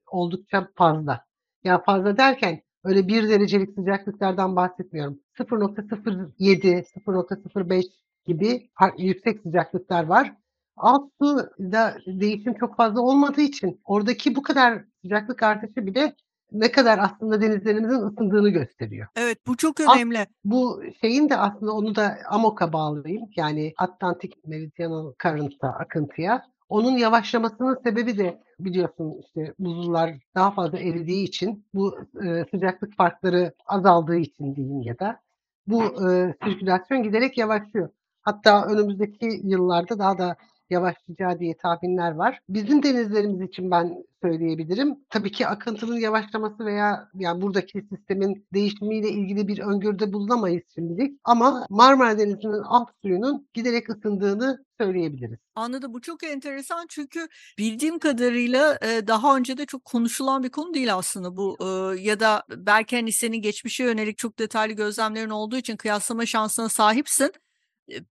oldukça 0.08 0.70
fazla. 0.76 1.26
Ya 1.64 1.82
fazla 1.84 2.18
derken 2.18 2.62
öyle 2.84 3.08
1 3.08 3.30
derecelik 3.30 3.70
sıcaklıklardan 3.76 4.56
bahsetmiyorum. 4.56 5.20
0.07, 5.38 6.84
0.05 6.84 7.86
gibi 8.26 8.70
yüksek 8.98 9.42
sıcaklıklar 9.42 10.04
var. 10.06 10.34
Alt 10.78 11.12
suda 11.22 11.98
değişim 12.08 12.54
çok 12.54 12.78
fazla 12.78 13.02
olmadığı 13.02 13.42
için 13.42 13.82
oradaki 13.86 14.36
bu 14.36 14.42
kadar 14.44 14.84
sıcaklık 15.02 15.44
artışı 15.44 15.86
bile, 15.86 16.16
ne 16.52 16.72
kadar 16.72 17.00
aslında 17.00 17.42
denizlerimizin 17.42 18.02
ısındığını 18.02 18.50
gösteriyor. 18.50 19.08
Evet 19.16 19.48
bu 19.48 19.58
çok 19.58 19.80
As 19.80 19.96
önemli. 19.96 20.28
bu 20.44 20.84
şeyin 21.02 21.30
de 21.30 21.38
aslında 21.38 21.74
onu 21.74 21.96
da 21.96 22.18
AMOC'a 22.30 22.74
bağlayayım. 22.74 23.24
Yani 23.36 23.74
Atlantic 23.78 24.34
Meridional 24.46 25.14
Current'a, 25.24 25.68
akıntıya. 25.68 26.44
Onun 26.70 26.98
yavaşlamasının 26.98 27.80
sebebi 27.84 28.18
de 28.18 28.40
biliyorsun 28.60 29.22
işte 29.26 29.54
buzullar 29.60 30.16
daha 30.36 30.52
fazla 30.52 30.80
eridiği 30.80 31.28
için 31.28 31.66
bu 31.74 31.98
e, 32.24 32.46
sıcaklık 32.52 32.96
farkları 32.96 33.54
azaldığı 33.66 34.18
için 34.18 34.56
diyeyim 34.56 34.82
ya 34.82 35.00
da 35.00 35.20
bu 35.68 35.84
e, 35.84 36.34
sirkülasyon 36.44 37.04
giderek 37.04 37.38
yavaşlıyor. 37.38 37.90
Hatta 38.22 38.66
önümüzdeki 38.66 39.42
yıllarda 39.44 40.00
daha 40.00 40.18
da 40.18 40.36
yavaşlayacağı 40.70 41.40
diye 41.40 41.58
tahminler 41.58 42.12
var. 42.12 42.40
Bizim 42.50 42.84
denizlerimiz 42.84 43.42
için 43.50 43.72
ben 43.72 44.04
söyleyebilirim. 44.24 44.96
Tabii 45.10 45.32
ki 45.32 45.48
akıntının 45.48 45.98
yavaşlaması 46.00 46.66
veya 46.66 47.10
yani 47.16 47.42
buradaki 47.42 47.82
sistemin 47.82 48.48
değişimiyle 48.54 49.10
ilgili 49.10 49.48
bir 49.48 49.60
öngörüde 49.60 50.14
bulunamayız 50.14 50.64
şimdilik. 50.76 51.20
Ama 51.24 51.66
Marmara 51.70 52.20
Denizi'nin 52.20 52.64
alt 52.64 52.90
suyunun 53.02 53.48
giderek 53.54 53.90
ısındığını 53.90 54.66
söyleyebiliriz. 54.80 55.38
Anladım. 55.56 55.94
Bu 55.94 56.02
çok 56.02 56.24
enteresan 56.24 56.86
çünkü 56.90 57.28
bildiğim 57.58 58.00
kadarıyla 58.00 58.80
daha 59.08 59.38
önce 59.38 59.58
de 59.58 59.66
çok 59.66 59.86
konuşulan 59.86 60.44
bir 60.44 60.50
konu 60.50 60.74
değil 60.74 60.96
aslında 60.96 61.38
bu 61.38 61.58
ya 62.00 62.20
da 62.20 62.44
belki 62.50 62.96
hani 62.96 63.12
senin 63.12 63.42
geçmişe 63.42 63.84
yönelik 63.84 64.18
çok 64.18 64.40
detaylı 64.40 64.74
gözlemlerin 64.74 65.30
olduğu 65.30 65.58
için 65.58 65.78
kıyaslama 65.78 66.26
şansına 66.26 66.70
sahipsin. 66.70 67.32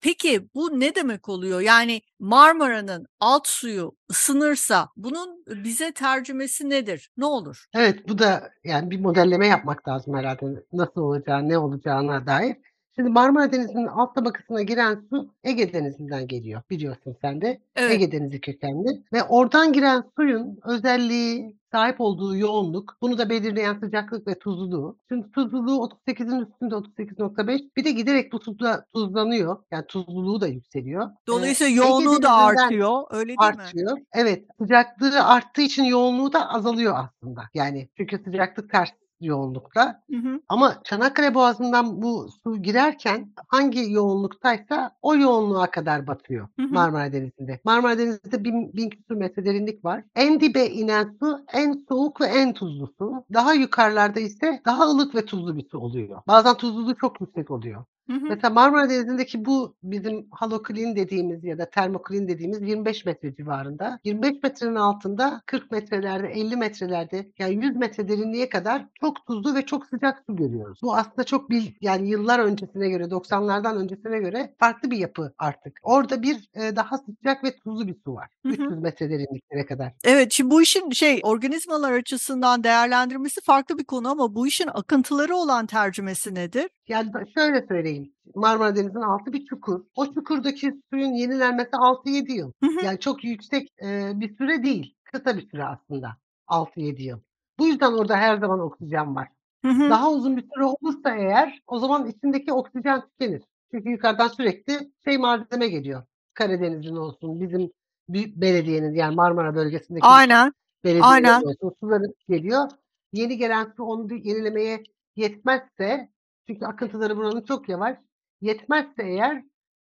Peki 0.01 0.49
bu 0.55 0.81
ne 0.81 0.95
demek 0.95 1.29
oluyor? 1.29 1.61
Yani 1.61 2.03
Marmara'nın 2.21 3.07
alt 3.21 3.47
suyu 3.47 3.93
ısınırsa 4.11 4.89
bunun 4.97 5.45
bize 5.47 5.93
tercümesi 5.93 6.71
nedir? 6.71 7.11
Ne 7.17 7.25
olur? 7.27 7.67
Evet 7.75 8.09
bu 8.09 8.19
da 8.19 8.51
yani 8.65 8.91
bir 8.91 9.01
modelleme 9.01 9.47
yapmak 9.47 9.89
lazım 9.89 10.17
herhalde 10.17 10.47
nasıl 10.73 11.01
olacağı, 11.01 11.49
ne 11.49 11.59
olacağına 11.59 12.27
dair. 12.27 12.57
Şimdi 12.99 13.11
Marmara 13.11 13.53
Denizi'nin 13.53 13.87
alt 13.87 14.15
tabakasına 14.15 14.63
giren 14.63 15.07
su 15.11 15.31
Ege 15.45 15.73
Denizi'nden 15.73 16.27
geliyor 16.27 16.63
biliyorsun 16.71 17.17
sen 17.21 17.41
de. 17.41 17.61
Evet. 17.77 17.93
Ege 17.93 18.13
Denizi 18.13 18.41
kökenli 18.41 19.03
ve 19.13 19.23
oradan 19.23 19.73
giren 19.73 20.05
suyun 20.17 20.59
özelliği, 20.65 21.57
sahip 21.73 22.01
olduğu 22.01 22.37
yoğunluk, 22.37 22.97
bunu 23.03 23.19
da 23.19 23.31
belirleyen 23.31 23.79
sıcaklık 23.81 24.27
ve 24.27 24.39
tuzluluğu. 24.39 24.99
Şimdi 25.09 25.31
tuzluluğu 25.31 25.89
38'in 26.07 26.41
üstünde 26.41 26.75
38.5. 26.75 27.71
Bir 27.77 27.85
de 27.85 27.91
giderek 27.91 28.33
bu 28.33 28.39
tuzla 28.39 28.85
tuzlanıyor. 28.95 29.57
Yani 29.71 29.87
tuzluluğu 29.87 30.41
da 30.41 30.47
yükseliyor. 30.49 31.07
Ee, 31.07 31.27
Dolayısıyla 31.27 31.71
Ege 31.73 31.89
yoğunluğu 31.89 32.23
da 32.23 32.33
artıyor. 32.33 33.03
Öyle 33.11 33.29
değil 33.29 33.39
mi? 33.39 33.45
artıyor. 33.45 33.99
Evet, 34.15 34.45
sıcaklığı 34.61 35.25
arttığı 35.25 35.63
için 35.63 35.85
yoğunluğu 35.85 36.33
da 36.33 36.51
azalıyor 36.51 36.95
aslında. 36.97 37.43
Yani 37.55 37.89
çünkü 37.97 38.19
sıcaklık 38.25 38.71
ters 38.71 38.91
yoğunlukta. 39.21 40.03
Hı 40.11 40.17
hı. 40.17 40.41
Ama 40.49 40.81
Çanakkale 40.85 41.35
Boğazı'ndan 41.35 42.03
bu 42.03 42.29
su 42.45 42.63
girerken 42.63 43.33
hangi 43.49 43.93
yoğunluktaysa 43.93 44.91
o 45.03 45.17
yoğunluğa 45.17 45.71
kadar 45.71 46.07
batıyor 46.07 46.49
Hı 46.57 46.63
hı. 46.63 46.69
Marmara 46.69 47.13
Denizi'nde. 47.13 47.61
Marmara 47.65 47.99
Denizi'nde 47.99 48.45
bin, 48.45 48.73
bin 48.73 48.91
küsur 48.91 49.17
metre 49.17 49.45
derinlik 49.45 49.85
var. 49.85 50.05
En 50.15 50.41
dibe 50.41 50.67
inen 50.67 51.17
su 51.21 51.41
en 51.53 51.85
soğuk 51.89 52.21
ve 52.21 52.27
en 52.27 52.53
tuzlu 52.53 52.93
su. 52.99 53.25
Daha 53.35 53.55
yukarılarda 53.55 54.21
ise 54.21 54.63
daha 54.67 54.91
ılık 54.91 55.15
ve 55.15 55.25
tuzlu 55.25 55.57
bir 55.57 55.69
su 55.69 55.79
oluyor. 55.79 56.23
Bazen 56.29 56.55
tuzluluğu 56.55 56.97
çok 56.97 57.21
yüksek 57.21 57.51
oluyor. 57.51 57.85
Hı 58.11 58.13
hı. 58.13 58.27
Mesela 58.29 58.55
Marmara 58.55 58.91
Denizi'ndeki 58.91 59.45
bu 59.45 59.77
bizim 59.83 60.27
haloklin 60.31 60.97
dediğimiz 60.97 61.45
ya 61.45 61.59
da 61.59 61.71
termoklin 61.71 62.29
dediğimiz 62.29 62.63
25 62.63 63.05
metre 63.05 63.35
civarında. 63.35 63.99
25 64.05 64.43
metrenin 64.43 64.75
altında 64.75 65.43
40 65.47 65.71
metrelerde 65.71 66.29
50 66.29 66.57
metrelerde 66.57 67.29
yani 67.39 67.65
100 67.65 67.77
metre 67.77 68.09
derinliğe 68.09 68.49
kadar 68.49 68.87
çok 69.01 69.27
tuzlu 69.27 69.55
ve 69.55 69.67
çok 69.67 69.87
sıcak 69.87 70.23
su 70.27 70.37
görüyoruz. 70.37 70.79
Bu 70.83 70.97
aslında 70.97 71.25
çok 71.25 71.51
bir 71.51 71.77
yani 71.81 72.09
yıllar 72.09 72.39
öncesine 72.39 72.89
göre 72.89 73.11
90'lardan 73.11 73.77
öncesine 73.77 74.19
göre 74.19 74.55
farklı 74.59 74.91
bir 74.91 74.97
yapı 74.97 75.35
artık. 75.39 75.81
Orada 75.83 76.23
bir 76.23 76.51
e, 76.55 76.77
daha 76.77 76.99
sıcak 76.99 77.45
ve 77.45 77.57
tuzlu 77.57 77.87
bir 77.87 77.97
su 78.05 78.15
var. 78.15 78.29
Hı 78.47 78.49
hı. 78.49 78.53
300 78.53 78.79
metre 78.83 79.11
derinliklere 79.11 79.67
kadar. 79.67 79.93
Evet, 80.05 80.33
şimdi 80.33 80.51
bu 80.51 80.63
işin 80.63 80.91
şey 80.91 81.21
organizmalar 81.23 81.93
açısından 81.93 82.65
değerlendirmesi 82.65 83.41
farklı 83.41 83.79
bir 83.79 83.85
konu 83.85 84.11
ama 84.11 84.35
bu 84.35 84.47
işin 84.47 84.69
akıntıları 84.75 85.37
olan 85.37 85.67
tercümesi 85.67 86.35
nedir? 86.35 86.69
Yani 86.89 87.11
şöyle 87.35 87.67
söyleyeyim. 87.67 88.13
Marmara 88.35 88.77
Denizi'nin 88.77 89.03
altı 89.03 89.33
bir 89.33 89.45
çukur. 89.45 89.85
O 89.95 90.15
çukurdaki 90.15 90.73
suyun 90.91 91.13
yenilenmesi 91.13 91.71
6-7 91.71 92.33
yıl. 92.33 92.53
Hı 92.65 92.67
hı. 92.67 92.85
Yani 92.85 93.01
çok 93.01 93.25
yüksek 93.25 93.69
e, 93.83 94.13
bir 94.21 94.37
süre 94.37 94.63
değil. 94.63 94.95
Kısa 95.05 95.37
bir 95.37 95.49
süre 95.49 95.65
aslında. 95.65 96.17
6-7 96.47 97.03
yıl. 97.03 97.19
Bu 97.59 97.67
yüzden 97.67 97.93
orada 97.93 98.17
her 98.17 98.39
zaman 98.39 98.61
oksijen 98.61 99.17
var. 99.17 99.29
Hı 99.65 99.71
hı. 99.71 99.91
Daha 99.91 100.13
uzun 100.13 100.37
bir 100.37 100.43
süre 100.55 100.65
olursa 100.65 101.17
eğer 101.17 101.63
o 101.67 101.79
zaman 101.79 102.07
içindeki 102.07 102.53
oksijen 102.53 103.03
tükenir. 103.09 103.43
Çünkü 103.71 103.91
yukarıdan 103.91 104.29
sürekli 104.29 104.93
şey 105.05 105.19
malzeme 105.19 105.69
geliyor. 105.69 106.03
Karadeniz'in 106.35 106.97
olsun, 106.97 107.41
bizim 107.41 107.71
büyük 108.09 108.37
belediyenin 108.37 108.95
yani 108.95 109.15
Marmara 109.15 109.55
bölgesindeki 109.55 110.07
Aynen. 110.07 110.53
belediyelerin 110.85 111.13
Aynen. 111.13 111.43
olsun 111.43 111.73
suları 111.81 112.05
geliyor. 112.29 112.69
Yeni 113.13 113.37
gelen 113.37 113.73
su 113.77 113.85
onu 113.85 114.15
yenilemeye 114.15 114.83
yetmezse 115.17 116.09
çünkü 116.49 116.67
akıntıları 116.67 117.17
buranın 117.17 117.45
çok 117.45 117.69
yavaş. 117.69 117.97
Yetmezse 118.41 119.03
eğer 119.03 119.43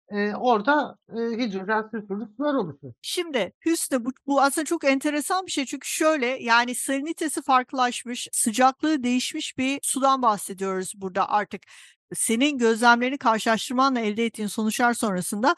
e, 0.10 0.36
orada 0.36 0.98
e, 1.10 1.16
hidrojen 1.16 1.90
sülfürlü 1.92 2.28
sular 2.38 2.54
oluşur. 2.54 2.92
Şimdi 3.02 3.54
Hüsnü 3.66 4.06
bu, 4.06 4.10
bu 4.28 4.42
aslında 4.42 4.66
çok 4.66 4.84
enteresan 4.84 5.46
bir 5.46 5.52
şey 5.52 5.66
çünkü 5.66 5.88
şöyle 5.88 6.26
yani 6.26 6.76
salinitesi 6.76 7.42
farklılaşmış, 7.42 8.28
sıcaklığı 8.32 9.04
değişmiş 9.04 9.58
bir 9.58 9.80
sudan 9.84 10.22
bahsediyoruz 10.22 10.94
burada 10.96 11.30
artık. 11.30 11.62
Senin 12.14 12.58
gözlemlerini 12.58 13.18
karşılaştırmanla 13.18 14.00
elde 14.00 14.26
ettiğin 14.26 14.48
sonuçlar 14.48 14.94
sonrasında 14.94 15.56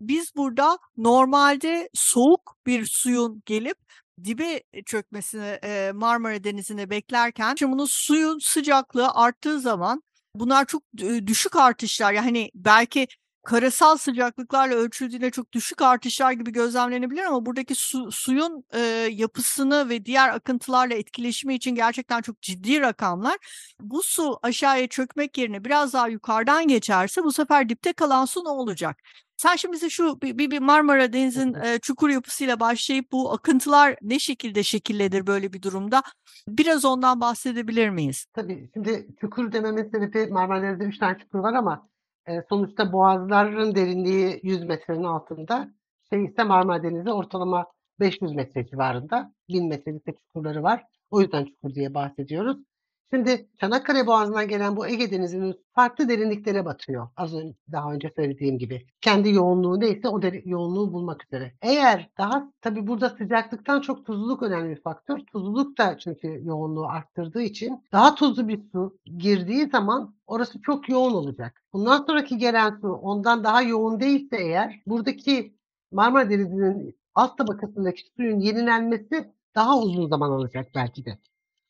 biz 0.00 0.36
burada 0.36 0.78
normalde 0.96 1.88
soğuk 1.94 2.56
bir 2.66 2.86
suyun 2.86 3.42
gelip 3.46 3.78
dibe 4.24 4.62
çökmesini 4.86 5.58
Marmara 5.92 6.44
Denizi'ne 6.44 6.90
beklerken 6.90 7.54
şimdi 7.58 7.72
bunun 7.72 7.86
suyun 7.88 8.38
sıcaklığı 8.38 9.10
arttığı 9.10 9.60
zaman 9.60 10.02
bunlar 10.34 10.64
çok 10.66 10.82
düşük 11.26 11.56
artışlar. 11.56 12.12
Yani 12.12 12.50
belki 12.54 13.06
karasal 13.44 13.96
sıcaklıklarla 13.96 14.74
ölçüldüğünde 14.74 15.30
çok 15.30 15.52
düşük 15.52 15.82
artışlar 15.82 16.32
gibi 16.32 16.52
gözlemlenebilir 16.52 17.22
ama 17.22 17.46
buradaki 17.46 17.74
su, 17.74 18.12
suyun 18.12 18.64
e, 18.72 18.78
yapısını 19.12 19.88
ve 19.88 20.04
diğer 20.04 20.28
akıntılarla 20.28 20.94
etkileşimi 20.94 21.54
için 21.54 21.74
gerçekten 21.74 22.20
çok 22.20 22.42
ciddi 22.42 22.80
rakamlar. 22.80 23.36
Bu 23.80 24.02
su 24.02 24.38
aşağıya 24.42 24.88
çökmek 24.88 25.38
yerine 25.38 25.64
biraz 25.64 25.92
daha 25.92 26.08
yukarıdan 26.08 26.68
geçerse 26.68 27.24
bu 27.24 27.32
sefer 27.32 27.68
dipte 27.68 27.92
kalan 27.92 28.24
su 28.24 28.44
ne 28.44 28.48
olacak? 28.48 28.98
Sen 29.36 29.56
şimdi 29.56 29.74
bize 29.74 29.90
şu 29.90 30.20
bir, 30.20 30.38
bir, 30.38 30.58
Marmara 30.58 31.12
Denizi'nin 31.12 31.54
e, 31.54 31.78
çukur 31.78 32.10
yapısıyla 32.10 32.60
başlayıp 32.60 33.12
bu 33.12 33.32
akıntılar 33.32 33.96
ne 34.02 34.18
şekilde 34.18 34.62
şekillenir 34.62 35.26
böyle 35.26 35.52
bir 35.52 35.62
durumda? 35.62 36.02
Biraz 36.48 36.84
ondan 36.84 37.20
bahsedebilir 37.20 37.88
miyiz? 37.88 38.26
Tabii 38.32 38.70
şimdi 38.74 39.06
çukur 39.20 39.52
dememin 39.52 39.90
sebebi 39.90 40.26
Marmara 40.26 40.62
Denizi'nde 40.62 40.84
3 40.84 40.98
tane 40.98 41.18
çukur 41.18 41.38
var 41.38 41.54
ama 41.54 41.88
sonuçta 42.48 42.92
boğazların 42.92 43.74
derinliği 43.74 44.40
100 44.42 44.64
metrenin 44.64 45.04
altında. 45.04 45.68
Şey 46.10 46.24
ise 46.24 46.44
Marmara 46.44 46.82
Denizi 46.82 47.12
ortalama 47.12 47.66
500 48.00 48.32
metre 48.34 48.66
civarında. 48.66 49.32
1000 49.48 49.68
metrelik 49.68 50.06
de 50.06 50.12
çukurları 50.12 50.62
var. 50.62 50.84
O 51.10 51.20
yüzden 51.20 51.44
çukur 51.44 51.74
diye 51.74 51.94
bahsediyoruz. 51.94 52.56
Şimdi 53.12 53.48
Çanakkale 53.60 54.06
Boğazı'ndan 54.06 54.48
gelen 54.48 54.76
bu 54.76 54.86
Ege 54.86 55.10
Denizi'nin 55.10 55.64
farklı 55.74 56.08
derinliklere 56.08 56.64
batıyor. 56.64 57.08
Az 57.16 57.34
önce 57.34 57.54
daha 57.72 57.92
önce 57.92 58.10
söylediğim 58.16 58.58
gibi. 58.58 58.86
Kendi 59.00 59.30
yoğunluğu 59.30 59.80
neyse 59.80 60.08
o 60.08 60.22
deri- 60.22 60.42
yoğunluğu 60.48 60.92
bulmak 60.92 61.24
üzere. 61.24 61.52
Eğer 61.62 62.10
daha 62.18 62.52
tabii 62.60 62.86
burada 62.86 63.10
sıcaklıktan 63.10 63.80
çok 63.80 64.06
tuzluluk 64.06 64.42
önemli 64.42 64.70
bir 64.76 64.82
faktör. 64.82 65.18
Tuzluluk 65.18 65.78
da 65.78 65.98
çünkü 65.98 66.40
yoğunluğu 66.44 66.86
arttırdığı 66.88 67.42
için 67.42 67.84
daha 67.92 68.14
tuzlu 68.14 68.48
bir 68.48 68.60
su 68.72 68.98
girdiği 69.18 69.66
zaman 69.68 70.14
orası 70.26 70.62
çok 70.62 70.88
yoğun 70.88 71.14
olacak. 71.14 71.62
Bundan 71.72 72.04
sonraki 72.06 72.38
gelen 72.38 72.78
su 72.80 72.88
ondan 72.88 73.44
daha 73.44 73.62
yoğun 73.62 74.00
değilse 74.00 74.36
eğer 74.36 74.82
buradaki 74.86 75.54
Marmara 75.92 76.30
Denizi'nin 76.30 76.98
alt 77.14 77.38
tabakasındaki 77.38 78.02
suyun 78.16 78.38
yenilenmesi 78.40 79.32
daha 79.54 79.78
uzun 79.78 80.08
zaman 80.08 80.30
alacak 80.30 80.66
belki 80.74 81.04
de. 81.04 81.18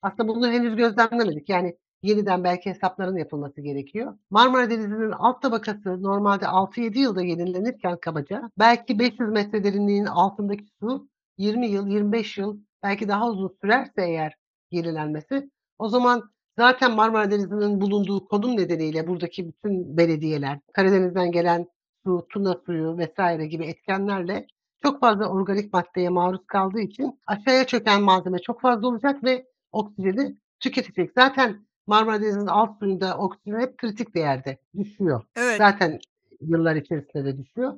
Aslında 0.05 0.29
bunu 0.29 0.51
henüz 0.51 0.77
gözlemlemedik. 0.77 1.49
Yani 1.49 1.77
yeniden 2.03 2.45
belki 2.45 2.71
hesapların 2.71 3.17
yapılması 3.17 3.61
gerekiyor. 3.61 4.19
Marmara 4.31 4.71
Denizi'nin 4.71 5.11
alt 5.11 5.43
tabakası 5.43 6.03
normalde 6.03 6.45
6-7 6.45 6.99
yılda 6.99 7.23
yenilenirken 7.23 7.97
kabaca 8.01 8.51
belki 8.59 8.99
500 8.99 9.31
metre 9.31 9.65
derinliğinin 9.65 10.07
altındaki 10.07 10.65
su 10.81 11.09
20 11.39 11.67
yıl, 11.67 11.87
25 11.87 12.39
yıl 12.39 12.59
belki 12.83 13.09
daha 13.09 13.31
uzun 13.31 13.57
sürerse 13.63 14.03
eğer 14.03 14.35
yenilenmesi 14.71 15.51
o 15.79 15.89
zaman 15.89 16.23
zaten 16.59 16.93
Marmara 16.93 17.31
Denizi'nin 17.31 17.81
bulunduğu 17.81 18.29
konum 18.29 18.57
nedeniyle 18.57 19.07
buradaki 19.07 19.49
bütün 19.49 19.97
belediyeler, 19.97 20.59
Karadeniz'den 20.73 21.33
gelen 21.33 21.67
su, 22.07 22.27
tuna 22.29 22.55
suyu 22.67 22.99
vesaire 22.99 23.47
gibi 23.47 23.67
etkenlerle 23.67 24.47
çok 24.83 25.01
fazla 25.01 25.29
organik 25.29 25.73
maddeye 25.73 26.09
maruz 26.09 26.47
kaldığı 26.47 26.81
için 26.81 27.21
aşağıya 27.27 27.67
çöken 27.67 28.03
malzeme 28.03 28.39
çok 28.39 28.61
fazla 28.61 28.89
olacak 28.89 29.25
ve 29.25 29.54
oksijeni 29.75 30.37
tüketecek. 30.61 31.11
Zaten 31.19 31.67
Marmara 31.87 32.23
Denizi'nin 32.23 32.47
alt 32.47 32.79
suyunda 32.79 33.19
oksijen 33.19 33.61
hep 33.61 33.79
kritik 33.79 34.15
değerde 34.15 34.59
düşüyor. 34.79 35.23
Evet. 35.37 35.59
Zaten 35.59 35.99
yıllar 36.41 36.77
içerisinde 36.77 37.25
de 37.25 37.39
düşüyor. 37.39 37.75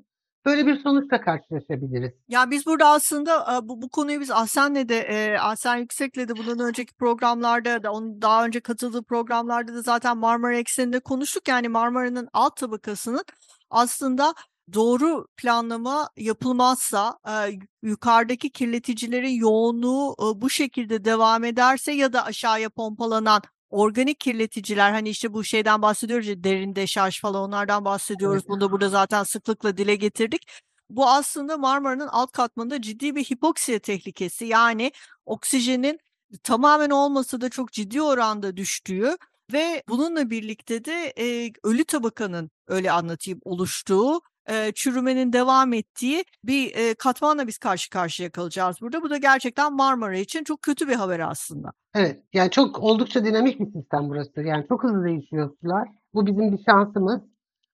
Böyle 0.47 0.67
bir 0.67 0.81
sonuçla 0.81 1.21
karşılaşabiliriz. 1.21 2.13
Ya 2.29 2.51
biz 2.51 2.67
burada 2.67 2.89
aslında 2.89 3.57
e, 3.57 3.69
bu, 3.69 3.83
bu 3.83 3.89
konuyu 3.89 4.21
biz 4.21 4.31
Ahsen'le 4.31 4.89
de 4.89 4.99
e, 4.99 5.39
Ahsen 5.39 5.77
Yüksek'le 5.77 6.29
de 6.29 6.37
bundan 6.37 6.59
önceki 6.59 6.95
programlarda 6.95 7.83
da 7.83 7.93
onun 7.93 8.23
daha 8.23 8.45
önce 8.45 8.61
katıldığı 8.61 9.03
programlarda 9.03 9.75
da 9.75 9.83
zaten 9.83 10.19
Marmara 10.19 10.57
ekseninde 10.57 11.01
konuştuk. 11.01 11.49
Yani 11.49 11.69
Marmara'nın 11.69 12.29
alt 12.33 12.57
tabakasının 12.57 13.25
aslında 13.71 14.35
doğru 14.75 15.27
planlama 15.37 16.11
yapılmazsa 16.17 17.19
e, 17.29 17.59
yukarıdaki 17.83 18.51
kirleticilerin 18.51 19.35
yoğunluğu 19.35 20.17
e, 20.21 20.41
bu 20.41 20.51
şekilde 20.51 21.05
devam 21.05 21.45
ederse 21.45 21.93
ya 21.93 22.13
da 22.13 22.25
aşağıya 22.25 22.71
pompalanan 22.71 23.43
organik 23.71 24.21
kirleticiler 24.21 24.91
hani 24.91 25.09
işte 25.09 25.33
bu 25.33 25.45
şeyden 25.45 25.83
bahsediyoruz 25.83 26.27
ya 26.27 26.45
derin 26.45 26.77
deşarj 26.77 27.21
falan 27.21 27.43
onlardan 27.43 27.85
bahsediyoruz. 27.85 28.43
Evet. 28.43 28.49
Bunu 28.49 28.61
da 28.61 28.73
burada 28.73 28.89
zaten 28.89 29.23
sıklıkla 29.23 29.77
dile 29.77 29.95
getirdik. 29.97 30.47
Bu 30.91 31.09
aslında 31.09 31.57
Marmara'nın 31.57 32.09
alt 32.09 32.33
katmanında 32.33 32.83
ciddi 32.83 33.15
bir 33.17 33.25
hipoksiya 33.25 33.79
tehlikesi 33.79 34.45
yani 34.45 34.93
oksijenin 35.27 35.99
tamamen 36.43 36.91
olmasa 36.91 37.41
da 37.41 37.49
çok 37.49 37.73
ciddi 37.73 38.03
oranda 38.03 38.57
düştüğü 38.57 39.17
ve 39.53 39.83
bununla 39.89 40.31
birlikte 40.31 40.85
de 40.85 41.15
e, 41.19 41.53
ölü 41.65 41.85
tabakanın 41.85 42.51
öyle 42.67 42.93
anlatayım 42.93 43.41
oluştuğu 43.45 44.21
e, 44.49 44.73
çürümenin 44.73 45.33
devam 45.33 45.73
ettiği 45.73 46.25
bir 46.45 46.75
e, 46.75 46.95
katmanla 46.95 47.47
biz 47.47 47.59
karşı 47.59 47.91
karşıya 47.91 48.31
kalacağız 48.31 48.77
burada. 48.81 49.03
Bu 49.03 49.11
da 49.11 49.17
gerçekten 49.17 49.73
Marmara 49.73 50.17
için 50.17 50.45
çok 50.45 50.63
kötü 50.63 50.89
bir 50.89 50.95
haber 50.95 51.21
aslında. 51.21 51.73
Evet, 51.95 52.23
yani 52.33 52.51
çok 52.51 52.79
oldukça 52.79 53.25
dinamik 53.25 53.61
bir 53.61 53.73
sistem 53.73 54.09
burası. 54.09 54.41
Yani 54.43 54.65
çok 54.69 54.85
hızlı 54.85 55.05
değişiyor 55.05 55.51
sular. 55.61 55.89
Bu 56.15 56.27
bizim 56.27 56.53
bir 56.53 56.65
şansımız. 56.65 57.21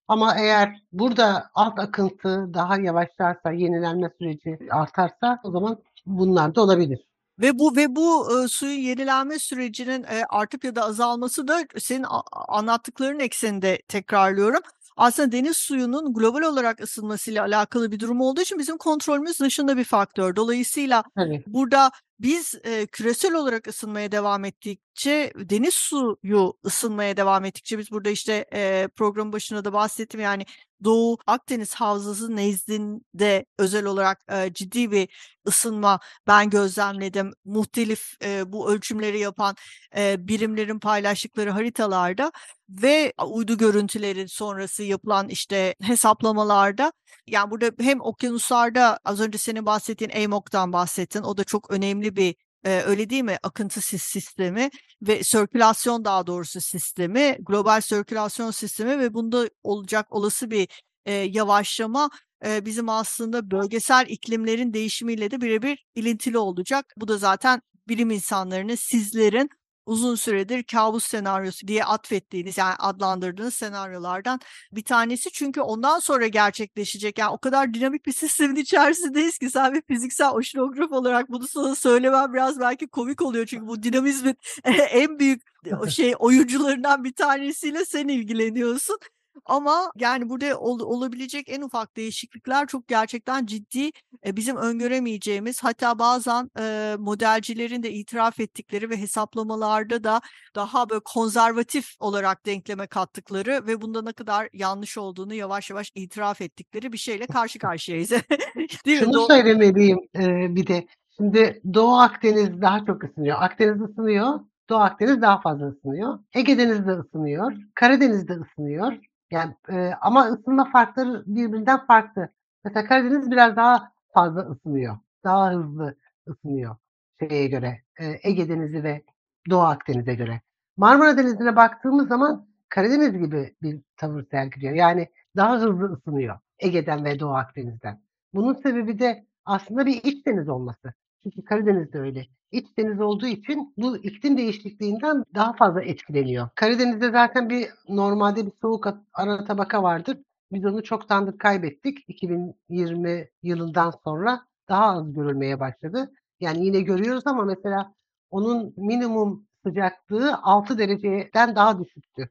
Ama 0.08 0.34
eğer 0.38 0.82
burada 0.92 1.50
alt 1.54 1.78
akıntı 1.78 2.50
daha 2.54 2.76
yavaşlarsa, 2.76 3.52
yenilenme 3.52 4.10
süreci 4.18 4.58
artarsa 4.70 5.38
o 5.44 5.50
zaman 5.50 5.78
bunlar 6.06 6.54
da 6.54 6.62
olabilir. 6.62 6.98
Ve 7.38 7.58
bu 7.58 7.76
ve 7.76 7.96
bu 7.96 8.26
e, 8.44 8.48
suyun 8.48 8.80
yenilenme 8.80 9.38
sürecinin 9.38 10.02
e, 10.02 10.24
artıp 10.28 10.64
ya 10.64 10.76
da 10.76 10.82
azalması 10.82 11.48
da 11.48 11.60
senin 11.78 12.02
a- 12.08 12.22
anlattıkların 12.48 13.20
ekseninde 13.20 13.82
tekrarlıyorum. 13.88 14.60
Aslında 14.96 15.32
deniz 15.32 15.56
suyunun 15.56 16.14
global 16.14 16.42
olarak 16.42 16.80
ısınmasıyla 16.80 17.42
alakalı 17.42 17.92
bir 17.92 18.00
durum 18.00 18.20
olduğu 18.20 18.40
için 18.40 18.58
bizim 18.58 18.78
kontrolümüz 18.78 19.40
dışında 19.40 19.76
bir 19.76 19.84
faktör. 19.84 20.36
Dolayısıyla 20.36 21.04
Tabii. 21.16 21.42
burada 21.46 21.90
biz 22.20 22.54
e, 22.64 22.86
küresel 22.86 23.34
olarak 23.34 23.68
ısınmaya 23.68 24.12
devam 24.12 24.44
ettikçe 24.92 25.32
deniz 25.36 25.74
suyu 25.74 26.54
ısınmaya 26.66 27.16
devam 27.16 27.44
ettikçe 27.44 27.78
biz 27.78 27.90
burada 27.90 28.10
işte 28.10 28.46
e, 28.54 28.88
programın 28.96 29.32
başında 29.32 29.64
da 29.64 29.72
bahsettim 29.72 30.20
yani 30.20 30.46
Doğu 30.84 31.18
Akdeniz 31.26 31.74
Havzası 31.74 32.36
nezdinde 32.36 33.46
özel 33.58 33.84
olarak 33.84 34.24
e, 34.30 34.52
ciddi 34.54 34.90
bir 34.90 35.08
ısınma 35.48 36.00
ben 36.26 36.50
gözlemledim. 36.50 37.32
Muhtelif 37.44 38.14
e, 38.24 38.52
bu 38.52 38.70
ölçümleri 38.70 39.18
yapan 39.18 39.56
e, 39.96 40.28
birimlerin 40.28 40.78
paylaştıkları 40.78 41.50
haritalarda 41.50 42.32
ve 42.68 43.12
uydu 43.26 43.58
görüntüleri 43.58 44.28
sonrası 44.28 44.82
yapılan 44.82 45.28
işte 45.28 45.74
hesaplamalarda 45.82 46.92
yani 47.26 47.50
burada 47.50 47.70
hem 47.84 48.00
okyanuslarda 48.00 48.98
az 49.04 49.20
önce 49.20 49.38
senin 49.38 49.66
bahsettiğin 49.66 50.24
AMOC'tan 50.24 50.72
bahsettin. 50.72 51.22
O 51.22 51.36
da 51.36 51.44
çok 51.44 51.70
önemli 51.70 52.16
bir 52.16 52.34
e, 52.64 52.80
öyle 52.80 53.10
değil 53.10 53.22
mi? 53.22 53.38
Akıntı 53.42 53.80
sis- 53.80 54.02
sistemi 54.02 54.70
ve 55.02 55.24
sirkülasyon 55.24 56.04
daha 56.04 56.26
doğrusu 56.26 56.60
sistemi, 56.60 57.36
global 57.40 57.80
sirkülasyon 57.80 58.50
sistemi 58.50 58.98
ve 58.98 59.14
bunda 59.14 59.48
olacak 59.62 60.06
olası 60.10 60.50
bir 60.50 60.68
e, 61.06 61.12
yavaşlama 61.12 62.10
e, 62.46 62.64
bizim 62.66 62.88
aslında 62.88 63.50
bölgesel 63.50 64.06
iklimlerin 64.08 64.72
değişimiyle 64.74 65.30
de 65.30 65.40
birebir 65.40 65.84
ilintili 65.94 66.38
olacak. 66.38 66.86
Bu 66.96 67.08
da 67.08 67.18
zaten 67.18 67.60
bilim 67.88 68.10
insanlarının, 68.10 68.74
sizlerin 68.74 69.48
uzun 69.86 70.14
süredir 70.14 70.62
kabus 70.62 71.04
senaryosu 71.06 71.68
diye 71.68 71.84
atfettiğiniz 71.84 72.58
yani 72.58 72.74
adlandırdığınız 72.78 73.54
senaryolardan 73.54 74.40
bir 74.72 74.84
tanesi. 74.84 75.30
Çünkü 75.32 75.60
ondan 75.60 75.98
sonra 75.98 76.26
gerçekleşecek. 76.26 77.18
Yani 77.18 77.30
o 77.30 77.38
kadar 77.38 77.74
dinamik 77.74 78.06
bir 78.06 78.12
sistemin 78.12 78.56
içerisindeyiz 78.56 79.38
ki 79.38 79.50
sen 79.50 79.74
bir 79.74 79.82
fiziksel 79.82 80.30
oşinograf 80.30 80.92
olarak 80.92 81.28
bunu 81.30 81.48
sana 81.48 81.74
söylemem 81.74 82.34
biraz 82.34 82.60
belki 82.60 82.88
komik 82.88 83.22
oluyor. 83.22 83.46
Çünkü 83.46 83.66
bu 83.66 83.82
dinamizmin 83.82 84.36
en 84.64 85.18
büyük 85.18 85.42
o 85.80 85.86
şey 85.88 86.14
oyuncularından 86.18 87.04
bir 87.04 87.12
tanesiyle 87.12 87.84
sen 87.84 88.08
ilgileniyorsun. 88.08 88.98
Ama 89.44 89.92
yani 89.96 90.28
burada 90.28 90.58
ol- 90.58 90.80
olabilecek 90.80 91.48
en 91.48 91.60
ufak 91.62 91.96
değişiklikler 91.96 92.66
çok 92.66 92.88
gerçekten 92.88 93.46
ciddi 93.46 93.90
e, 94.26 94.36
bizim 94.36 94.56
öngöremeyeceğimiz 94.56 95.64
hatta 95.64 95.98
bazen 95.98 96.50
e, 96.58 96.96
modelcilerin 96.98 97.82
de 97.82 97.92
itiraf 97.92 98.40
ettikleri 98.40 98.90
ve 98.90 98.96
hesaplamalarda 98.96 100.04
da 100.04 100.20
daha 100.54 100.90
böyle 100.90 101.00
konservatif 101.04 101.94
olarak 102.00 102.46
denkleme 102.46 102.86
kattıkları 102.86 103.66
ve 103.66 103.80
bunda 103.80 104.02
ne 104.02 104.12
kadar 104.12 104.48
yanlış 104.52 104.98
olduğunu 104.98 105.34
yavaş 105.34 105.70
yavaş 105.70 105.92
itiraf 105.94 106.40
ettikleri 106.40 106.92
bir 106.92 106.98
şeyle 106.98 107.26
karşı 107.26 107.58
karşıyayız. 107.58 108.10
Değil 108.86 109.00
mi? 109.00 109.04
Şunu 109.04 109.16
Do- 109.16 109.26
söylemeliyim 109.26 109.98
e, 110.16 110.54
bir 110.56 110.66
de. 110.66 110.86
Şimdi 111.16 111.60
Doğu 111.74 111.94
Akdeniz 111.96 112.62
daha 112.62 112.84
çok 112.86 113.04
ısınıyor. 113.04 113.36
Akdeniz 113.40 113.82
ısınıyor. 113.82 114.40
Doğu 114.70 114.78
Akdeniz 114.78 115.22
daha 115.22 115.40
fazla 115.40 115.68
ısınıyor. 115.68 116.18
Ege 116.34 116.58
Denizi 116.58 116.86
de 116.86 116.92
ısınıyor. 116.92 117.52
Karadeniz 117.74 118.28
de 118.28 118.32
ısınıyor. 118.32 118.92
Yani 119.32 119.54
e, 119.68 119.90
ama 120.00 120.26
ısınma 120.26 120.70
farkları 120.70 121.22
birbirinden 121.26 121.86
farklı. 121.86 122.28
Mesela 122.64 122.86
Karadeniz 122.86 123.30
biraz 123.30 123.56
daha 123.56 123.92
fazla 124.14 124.40
ısınıyor. 124.40 124.98
Daha 125.24 125.50
hızlı 125.50 125.96
ısınıyor 126.28 126.76
şeye 127.20 127.48
göre. 127.48 127.82
e, 128.00 128.18
Ege 128.22 128.48
Denizi 128.48 128.84
ve 128.84 129.02
Doğu 129.50 129.60
Akdeniz'e 129.60 130.14
göre. 130.14 130.40
Marmara 130.76 131.18
Denizi'ne 131.18 131.56
baktığımız 131.56 132.08
zaman 132.08 132.48
Karadeniz 132.68 133.12
gibi 133.12 133.56
bir 133.62 133.80
tavır 133.96 134.26
sergiliyor. 134.30 134.74
Yani 134.74 135.08
daha 135.36 135.56
hızlı 135.56 135.92
ısınıyor 135.92 136.38
Ege'den 136.58 137.04
ve 137.04 137.20
Doğu 137.20 137.34
Akdeniz'den. 137.34 138.02
Bunun 138.34 138.54
sebebi 138.54 138.98
de 138.98 139.26
aslında 139.44 139.86
bir 139.86 140.02
iç 140.04 140.26
deniz 140.26 140.48
olması. 140.48 140.94
Çünkü 141.22 141.44
Karadeniz 141.44 141.92
de 141.92 141.98
öyle. 141.98 142.26
İç 142.52 142.66
deniz 142.78 143.00
olduğu 143.00 143.26
için 143.26 143.74
bu 143.76 143.96
iklim 143.96 144.38
değişikliğinden 144.38 145.24
daha 145.34 145.52
fazla 145.52 145.82
etkileniyor. 145.82 146.48
Karadeniz'de 146.54 147.10
zaten 147.10 147.50
bir 147.50 147.68
normalde 147.88 148.46
bir 148.46 148.52
soğuk 148.62 148.86
ara 149.14 149.44
tabaka 149.44 149.82
vardır. 149.82 150.18
Biz 150.52 150.64
onu 150.64 150.82
çoktandır 150.82 151.38
kaybettik. 151.38 151.98
2020 152.08 153.28
yılından 153.42 153.92
sonra 154.04 154.40
daha 154.68 154.84
az 154.86 155.12
görülmeye 155.12 155.60
başladı. 155.60 156.12
Yani 156.40 156.66
yine 156.66 156.80
görüyoruz 156.80 157.26
ama 157.26 157.44
mesela 157.44 157.94
onun 158.30 158.74
minimum 158.76 159.46
sıcaklığı 159.66 160.38
6 160.42 160.78
dereceden 160.78 161.56
daha 161.56 161.84
düşüktü. 161.84 162.30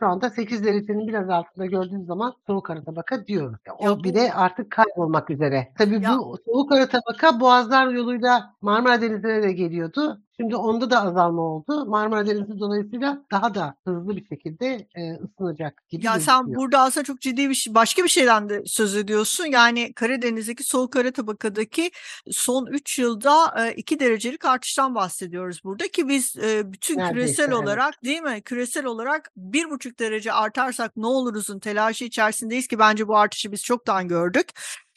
Şu 0.00 0.06
anda 0.06 0.30
8 0.30 0.64
derecenin 0.64 1.08
biraz 1.08 1.30
altında 1.30 1.66
gördüğünüz 1.66 2.06
zaman 2.06 2.34
soğuk 2.46 2.70
ara 2.70 2.84
tabaka 2.84 3.26
diyoruz. 3.26 3.58
O 3.78 3.84
Ya 3.84 4.02
bir 4.04 4.14
de 4.14 4.32
artık 4.32 4.70
kaybolmak 4.70 5.30
üzere. 5.30 5.68
Tabii 5.78 6.02
Ya- 6.02 6.18
bu 6.18 6.38
soğuk 6.46 6.72
ara 6.72 6.88
tabaka 6.88 7.40
Boğazlar 7.40 7.86
yoluyla 7.88 8.54
Marmara 8.60 9.02
Denizi'ne 9.02 9.42
de 9.42 9.52
geliyordu. 9.52 10.20
Şimdi 10.40 10.56
onda 10.56 10.90
da 10.90 11.02
azalma 11.02 11.42
oldu. 11.42 11.86
Marmara 11.86 12.26
Denizi 12.26 12.58
dolayısıyla 12.60 13.24
daha 13.30 13.54
da 13.54 13.74
hızlı 13.86 14.16
bir 14.16 14.26
şekilde 14.26 14.66
e, 14.94 15.12
ısınacak 15.12 15.88
gibi 15.88 16.06
Ya 16.06 16.20
sen 16.20 16.54
burada 16.54 16.80
aslında 16.80 17.04
çok 17.04 17.20
ciddi 17.20 17.48
bir 17.48 17.54
şey, 17.54 17.74
başka 17.74 18.04
bir 18.04 18.08
şeyden 18.08 18.48
de 18.48 18.62
söz 18.66 18.96
ediyorsun. 18.96 19.44
Yani 19.44 19.92
Karadeniz'deki 19.92 20.64
soğuk 20.64 20.92
kara 20.92 21.10
tabakadaki 21.10 21.90
son 22.30 22.66
3 22.66 22.98
yılda 22.98 23.66
2 23.76 24.00
derecelik 24.00 24.44
artıştan 24.44 24.94
bahsediyoruz 24.94 25.60
burada 25.64 25.88
ki 25.88 26.08
biz 26.08 26.36
e, 26.36 26.72
bütün 26.72 26.98
Neredeyse, 26.98 27.14
küresel 27.14 27.44
evet. 27.44 27.54
olarak 27.54 28.04
değil 28.04 28.22
mi? 28.22 28.42
Küresel 28.42 28.84
olarak 28.84 29.32
bir 29.36 29.70
buçuk 29.70 29.98
derece 29.98 30.32
artarsak 30.32 30.96
ne 30.96 31.06
oluruzun 31.06 31.58
telaşı 31.58 32.04
içerisindeyiz 32.04 32.66
ki 32.68 32.78
bence 32.78 33.08
bu 33.08 33.16
artışı 33.16 33.52
biz 33.52 33.62
çoktan 33.62 34.08
gördük. 34.08 34.48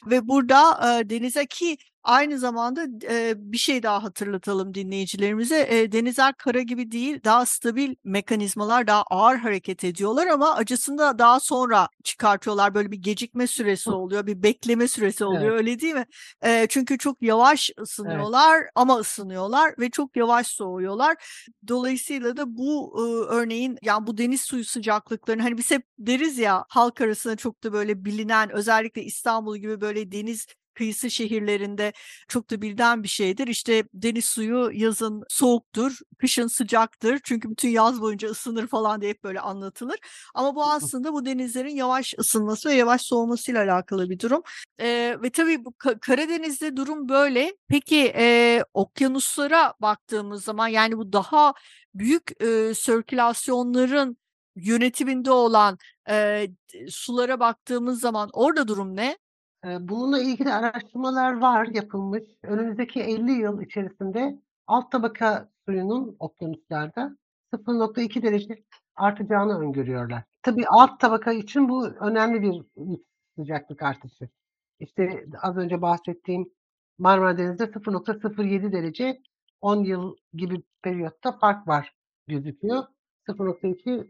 Ve 0.06 0.28
burada 0.28 0.90
e, 1.00 1.10
denize 1.10 1.46
ki 1.46 1.76
aynı 2.04 2.38
zamanda 2.38 2.86
e, 3.10 3.34
bir 3.36 3.58
şey 3.58 3.82
daha 3.82 4.02
hatırlatalım 4.02 4.74
dinleyicilerimize. 4.74 5.66
E, 5.70 5.92
denizler 5.92 6.34
kara 6.34 6.62
gibi 6.62 6.90
değil, 6.90 7.20
daha 7.24 7.46
stabil 7.46 7.94
mekanizmalar, 8.04 8.86
daha 8.86 9.02
ağır 9.02 9.36
hareket 9.36 9.84
ediyorlar 9.84 10.26
ama 10.26 10.54
acısını 10.54 11.18
daha 11.18 11.40
sonra 11.40 11.88
çıkartıyorlar. 12.04 12.74
Böyle 12.74 12.90
bir 12.90 12.96
gecikme 12.96 13.46
süresi 13.46 13.90
oluyor, 13.90 14.26
bir 14.26 14.42
bekleme 14.42 14.88
süresi 14.88 15.24
oluyor 15.24 15.42
Evet. 15.50 15.60
öyle 15.60 15.80
değil 15.80 15.94
mi? 15.94 16.06
E, 16.42 16.66
çünkü 16.68 16.98
çok 16.98 17.22
yavaş 17.22 17.70
ısınıyorlar 17.80 18.64
ama 18.74 18.96
ısınıyorlar 18.98 19.74
ve 19.78 19.90
çok 19.90 20.16
yavaş 20.16 20.46
soğuyorlar. 20.46 21.16
Dolayısıyla 21.68 22.36
da 22.36 22.56
bu 22.56 22.94
e, 22.98 23.34
örneğin 23.34 23.78
yani 23.82 24.06
bu 24.06 24.18
deniz 24.18 24.40
suyu 24.40 24.64
sıcaklıklarını 24.64 25.42
hani 25.42 25.58
biz 25.58 25.70
hep 25.70 25.86
deriz 25.98 26.38
ya 26.38 26.64
halk 26.68 27.00
arasında 27.00 27.36
çok 27.36 27.64
da 27.64 27.72
böyle 27.72 28.04
bilinen 28.04 28.50
özellikle 28.50 29.02
İstanbul 29.04 29.56
gibi 29.56 29.80
böyle 29.80 30.12
deniz 30.12 30.46
kıyısı 30.74 31.10
şehirlerinde 31.10 31.92
çok 32.28 32.50
da 32.50 32.62
bilinen 32.62 33.02
bir 33.02 33.08
şeydir. 33.08 33.46
İşte 33.48 33.84
deniz 33.94 34.24
suyu 34.24 34.70
yazın 34.72 35.22
soğuktur, 35.28 35.98
kışın 36.18 36.46
sıcaktır. 36.46 37.20
Çünkü 37.24 37.50
bütün 37.50 37.68
yaz 37.68 38.00
boyunca 38.00 38.28
ısınır 38.28 38.66
falan 38.66 39.00
diye 39.00 39.10
hep 39.10 39.24
böyle 39.24 39.40
anlatılır. 39.40 39.98
Ama 40.34 40.54
bu 40.54 40.64
aslında 40.64 41.12
bu 41.12 41.26
denizlerin 41.26 41.74
yavaş 41.76 42.14
ısınması 42.18 42.68
ve 42.68 42.74
yavaş 42.74 43.02
soğumasıyla 43.02 43.64
alakalı 43.64 44.10
bir 44.10 44.18
durum. 44.18 44.42
Eee, 44.80 45.22
ve 45.22 45.30
tabii 45.30 45.64
bu 45.64 45.72
Ka 45.78 45.98
Karadeniz'de 45.98 46.76
durum 46.76 47.08
böyle. 47.08 47.56
Peki, 47.68 47.96
eee, 47.96 48.64
okyanuslara 48.74 49.74
baktığımız 49.80 50.44
zaman 50.44 50.68
yani 50.68 50.96
bu 50.98 51.12
daha 51.12 51.54
büyük, 51.94 52.30
eee, 52.40 52.74
sirkülasyonların 52.74 54.16
yönetiminde 54.56 55.30
olan, 55.30 55.78
d 56.08 56.86
sulara 56.90 57.40
baktığımız 57.40 58.00
zaman 58.00 58.30
orada 58.32 58.68
durum 58.68 58.96
ne? 58.96 59.18
Bununla 59.64 60.18
ilgili 60.18 60.52
araştırmalar 60.52 61.40
var, 61.40 61.66
yapılmış. 61.66 62.22
Önümüzdeki 62.42 63.00
50 63.00 63.32
yıl 63.32 63.62
içerisinde 63.62 64.38
alt 64.66 64.92
tabaka 64.92 65.48
suyunun 65.66 66.16
okyanuslarda 66.18 67.16
0.2 67.52 68.22
derece 68.22 68.64
artacağını 68.96 69.58
öngörüyorlar. 69.58 70.22
Tabii 70.42 70.64
alt 70.68 71.00
tabaka 71.00 71.32
için 71.32 71.68
bu 71.68 71.86
önemli 71.86 72.42
bir 72.42 72.62
sıcaklık 73.38 73.82
artışı. 73.82 74.28
İşte 74.80 75.26
az 75.42 75.56
önce 75.56 75.82
bahsettiğim 75.82 76.50
Marmara 76.98 77.38
Denizi'nde 77.38 77.64
0.07 77.64 78.72
derece 78.72 79.20
10 79.60 79.84
yıl 79.84 80.16
gibi 80.32 80.62
periyotta 80.82 81.32
fark 81.32 81.68
var 81.68 81.94
gözüküyor. 82.26 82.84
0.2 83.28 84.06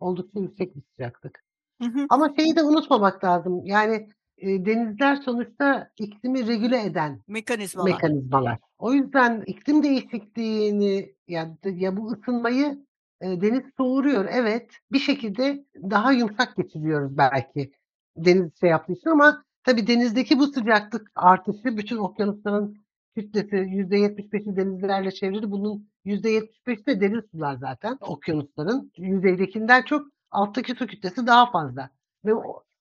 oldukça 0.00 0.40
yüksek 0.40 0.76
bir 0.76 0.82
sıcaklık. 0.82 1.44
Hı 1.82 1.88
hı. 1.88 2.06
Ama 2.08 2.34
şeyi 2.36 2.56
de 2.56 2.62
unutmamak 2.62 3.24
lazım. 3.24 3.64
Yani, 3.64 4.08
eee, 4.40 4.64
denizler 4.66 5.16
sonuçta 5.16 5.90
iklimi 5.98 6.46
regüle 6.46 6.82
eden 6.84 7.20
Mekanizmalar. 7.28 7.90
mekanizmalar. 7.92 8.58
O 8.78 8.92
yüzden 8.92 9.42
iklim 9.46 9.82
değişikliğini 9.82 11.14
ya 11.28 11.56
ya 11.64 11.96
bu 11.96 12.12
ısınmayı, 12.12 12.86
eee, 13.22 13.40
deniz 13.40 13.62
soğuruyor 13.76 14.26
evet. 14.30 14.70
Bir 14.92 14.98
şekilde 14.98 15.64
daha 15.90 16.12
yumuşak 16.12 16.56
geçiriyoruz 16.56 17.16
belki 17.18 17.70
deniz 18.16 18.60
şey 18.60 18.70
yaptığı 18.70 18.92
için 18.92 19.10
ama 19.10 19.44
tabii 19.64 19.86
denizdeki 19.86 20.38
bu 20.38 20.46
sıcaklık 20.46 21.10
artışı 21.14 21.76
bütün 21.76 21.96
okyanusların 21.96 22.76
kütlesi 23.16 23.56
%75'i 23.56 24.56
denizlerle 24.56 25.10
çevrili. 25.12 25.50
Bunun 25.50 25.88
%75'i 26.04 26.86
de 26.86 27.00
derin 27.00 27.22
sular 27.32 27.56
zaten 27.56 27.96
okyanusların. 28.00 28.92
Yüzeydekinden 28.96 29.82
çok 29.82 30.06
alttaki 30.30 30.74
su 30.74 30.86
kütlesi 30.86 31.26
daha 31.26 31.50
fazla 31.50 31.90
ve 32.24 32.32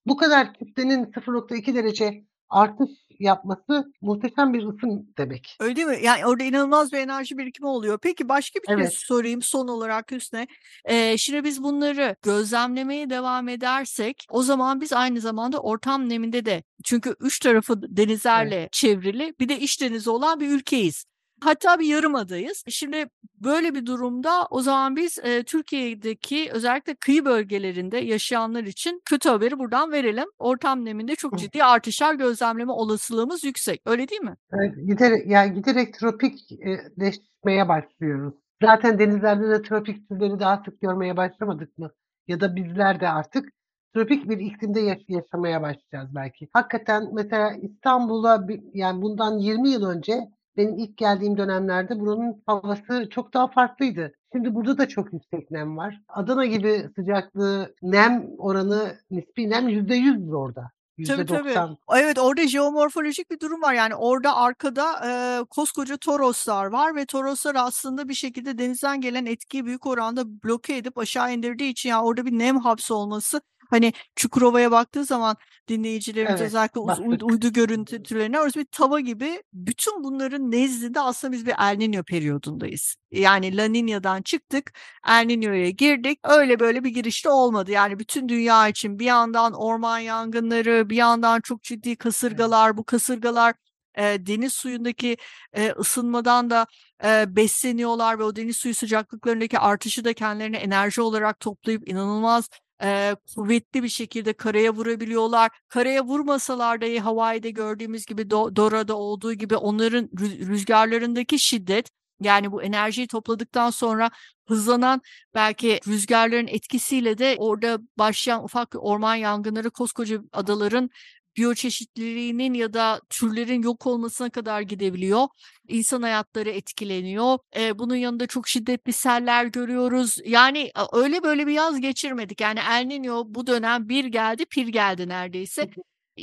bu 0.09 0.17
kadar 0.17 0.53
kütlenin 0.53 1.05
0.2 1.05 1.75
derece 1.75 2.23
artış 2.49 2.89
yapması 3.19 3.93
muhteşem 4.01 4.53
bir 4.53 4.63
ısım 4.63 5.07
demek. 5.17 5.57
Öyle 5.59 5.75
değil 5.75 5.87
mi? 5.87 5.97
Yani 6.03 6.25
orada 6.25 6.43
inanılmaz 6.43 6.93
bir 6.93 6.97
enerji 6.97 7.37
birikimi 7.37 7.67
oluyor. 7.67 7.99
Peki 8.01 8.29
başka 8.29 8.59
bir 8.59 8.67
şey 8.67 8.75
Evet. 8.75 8.93
sorayım 8.93 9.41
son 9.41 9.67
olarak 9.67 10.11
Hüsnü'ye. 10.11 10.47
Eee, 10.89 11.15
şimdi 11.17 11.43
biz 11.43 11.63
bunları 11.63 12.15
gözlemlemeye 12.23 13.09
devam 13.09 13.49
edersek 13.49 14.25
o 14.29 14.43
zaman 14.43 14.81
biz 14.81 14.93
aynı 14.93 15.19
zamanda 15.21 15.59
ortam 15.59 16.09
neminde 16.09 16.45
de 16.45 16.63
çünkü 16.83 17.15
3 17.19 17.39
tarafı 17.39 17.81
d 17.81 17.85
Evet. 17.85 17.97
denizlerle 17.97 18.69
çevrili 18.71 19.33
bir 19.39 19.49
de 19.49 19.59
iç 19.59 19.81
denizi 19.81 20.09
olan 20.09 20.39
bir 20.39 20.49
ülkeyiz. 20.49 21.05
Hatta 21.41 21.79
bir 21.79 21.85
yarımadayız. 21.85 22.63
Şimdi 22.67 23.05
böyle 23.41 23.75
bir 23.75 23.85
durumda 23.85 24.45
o 24.49 24.61
zaman 24.61 24.95
biz, 24.95 25.17
eee, 25.17 25.43
Türkiye'deki 25.43 26.49
özellikle 26.53 26.95
kıyı 26.95 27.25
bölgelerinde 27.25 27.97
yaşayanlar 27.97 28.63
için 28.63 29.01
kötü 29.05 29.29
haberi 29.29 29.59
buradan 29.59 29.91
verelim. 29.91 30.25
Ortam 30.39 30.85
neminde 30.85 31.15
çok 31.15 31.37
ciddi 31.37 31.63
artışlar 31.63 32.13
gözlemleme 32.13 32.71
olasılığımız 32.71 33.43
yüksek. 33.43 33.81
Öyle 33.85 34.07
değil 34.07 34.21
mi? 34.21 34.35
Evet, 34.53 34.75
giderek 34.87 35.27
yani 35.27 35.53
giderek 35.53 35.93
tropik 35.93 36.51
eee, 36.51 36.81
leşmeye 36.99 37.67
başlıyoruz. 37.69 38.33
Zaten 38.63 38.99
denizlerde 38.99 39.49
de 39.49 39.61
tropik 39.61 40.09
türleri 40.09 40.39
daha 40.39 40.61
sık 40.65 40.81
görmeye 40.81 41.17
başlamadık 41.17 41.77
mı? 41.77 41.91
Ya 42.27 42.39
da 42.39 42.55
bizler 42.55 42.99
de 42.99 43.09
artık 43.09 43.49
tropik 43.93 44.29
bir 44.29 44.37
iklimde 44.39 44.79
yaş 44.79 44.99
yaşamaya 45.07 45.61
başlayacağız 45.61 46.15
belki. 46.15 46.49
Hakikaten 46.53 47.03
mesela 47.13 47.51
İstanbul'a 47.61 48.47
yani 48.73 49.01
bundan 49.01 49.37
20 49.37 49.69
yıl 49.69 49.85
önce 49.89 50.19
benim 50.59 50.77
ilk 50.77 50.97
geldiğim 50.97 51.37
dönemlerde 51.37 51.99
buranın 51.99 52.43
havası 52.45 53.09
çok 53.09 53.33
daha 53.33 53.47
farklıydı. 53.47 54.13
Şimdi 54.33 54.55
burada 54.55 54.77
da 54.77 54.87
çok 54.87 55.13
yüksek 55.13 55.51
nem 55.51 55.77
var. 55.77 56.01
Adana 56.07 56.45
gibi 56.45 56.89
sıcaklığı, 56.95 57.75
nem 57.81 58.25
oranı, 58.37 58.97
nispi 59.11 59.49
nem 59.49 59.69
%100'dür 59.69 60.33
orada. 60.33 60.71
Tabii, 61.07 61.25
tabii. 61.25 61.49
%90. 61.49 61.77
Evet, 61.97 62.19
orada 62.19 62.47
jeomorfolojik 62.47 63.31
bir 63.31 63.39
durum 63.39 63.61
var. 63.61 63.73
Yani 63.73 63.95
orada 63.95 64.35
arkada, 64.35 64.85
eee, 65.03 65.45
koskoca 65.49 65.97
Toroslar 65.97 66.65
var 66.65 66.95
ve 66.95 67.05
Toroslar 67.05 67.55
aslında 67.55 68.09
bir 68.09 68.13
şekilde 68.13 68.57
denizden 68.57 69.01
gelen 69.01 69.25
etkiyi 69.25 69.65
büyük 69.65 69.85
oranda 69.85 70.43
bloke 70.43 70.77
edip 70.77 70.97
aşağı 70.97 71.33
indirdiği 71.33 71.71
için 71.71 71.89
yani 71.89 72.03
orada 72.03 72.25
bir 72.25 72.39
nem 72.39 72.59
hapsolması 72.59 73.41
hani 73.69 73.93
Çukurova'ya 74.15 74.71
baktığı 74.71 75.05
zaman 75.05 75.35
dinleyicilerimiz 75.67 76.31
Evet, 76.41 76.41
özellikle 76.41 76.81
baktık. 76.87 77.23
uydu 77.23 77.53
görüntülerine 77.53 78.39
orası 78.39 78.59
bir 78.59 78.65
tava 78.65 78.99
gibi. 78.99 79.43
Bütün 79.53 80.03
bunların 80.03 80.51
nezdinde 80.51 80.99
aslında 81.01 81.33
biz 81.33 81.45
bir 81.45 81.51
El 81.51 81.75
Niño 81.77 82.03
periyodundayız. 82.03 82.95
Yani 83.11 83.57
La 83.57 83.65
Niña'dan 83.65 84.21
çıktık, 84.21 84.71
El 85.07 85.25
Niño'ya 85.25 85.69
girdik. 85.69 86.19
Öyle 86.23 86.59
böyle 86.59 86.83
bir 86.83 86.89
giriş 86.89 87.25
de 87.25 87.29
olmadı. 87.29 87.71
Yani 87.71 87.99
bütün 87.99 88.29
dünya 88.29 88.67
için 88.67 88.99
bir 88.99 89.05
yandan 89.05 89.53
orman 89.53 89.99
yangınları, 89.99 90.89
bir 90.89 90.95
yandan 90.95 91.41
çok 91.41 91.63
ciddi 91.63 91.95
kasırgalar, 91.95 92.77
bu 92.77 92.83
kasırgalar, 92.83 93.55
eee, 93.97 94.25
deniz 94.25 94.53
suyundaki, 94.53 95.17
eee, 95.57 95.73
ısınmadan 95.79 96.49
da, 96.49 96.67
eee, 97.03 97.25
besleniyorlar 97.27 98.19
ve 98.19 98.23
o 98.23 98.35
deniz 98.35 98.57
suyu 98.57 98.75
sıcaklıklarındaki 98.75 99.59
artışı 99.59 100.03
da 100.05 100.13
kendilerine 100.13 100.57
enerji 100.57 101.01
olarak 101.01 101.39
toplayıp 101.39 101.89
inanılmaz, 101.89 102.49
eee, 102.83 103.15
kuvvetli 103.35 103.83
bir 103.83 103.89
şekilde 103.89 104.33
karaya 104.33 104.73
vurabiliyorlar. 104.75 105.49
Karaya 105.69 106.03
vurmasalar 106.05 106.81
dahi 106.81 106.99
Hawaii'de 106.99 107.49
gördüğümüz 107.51 108.05
gibi, 108.05 108.29
Do 108.29 108.55
Dora'da 108.55 108.97
olduğu 108.97 109.33
gibi 109.33 109.55
onların 109.55 110.09
rü 110.19 110.47
rüzgarlarındaki 110.47 111.39
şiddet, 111.39 111.89
yani 112.21 112.51
bu 112.51 112.63
enerjiyi 112.63 113.07
topladıktan 113.07 113.69
sonra 113.69 114.11
hızlanan 114.47 115.01
belki 115.35 115.79
rüzgarların 115.87 116.47
etkisiyle 116.47 117.17
de 117.17 117.35
orada 117.39 117.79
başlayan 117.97 118.43
ufak 118.43 118.75
orman 118.79 119.15
yangınları 119.15 119.69
koskoca 119.71 120.21
adaların 120.33 120.89
biyoçeşitliliğinin 121.37 122.53
ya 122.53 122.73
da 122.73 123.01
türlerin 123.09 123.61
yok 123.61 123.87
olmasına 123.87 124.29
kadar 124.29 124.61
gidebiliyor. 124.61 125.27
İnsan 125.67 126.01
hayatları 126.01 126.49
etkileniyor. 126.49 127.37
Eee, 127.55 127.79
bunun 127.79 127.95
yanında 127.95 128.27
çok 128.27 128.47
şiddetli 128.47 128.93
seller 128.93 129.45
görüyoruz. 129.45 130.15
Yani 130.25 130.71
öyle 130.93 131.23
böyle 131.23 131.47
bir 131.47 131.51
yaz 131.53 131.81
geçirmedik. 131.81 132.41
Yani 132.41 132.59
El 132.59 132.83
Niño 132.85 133.23
bu 133.27 133.47
dönem 133.47 133.89
bir 133.89 134.05
geldi, 134.05 134.45
pir 134.45 134.67
geldi 134.67 135.07
neredeyse. 135.09 135.61
hı. 135.61 135.67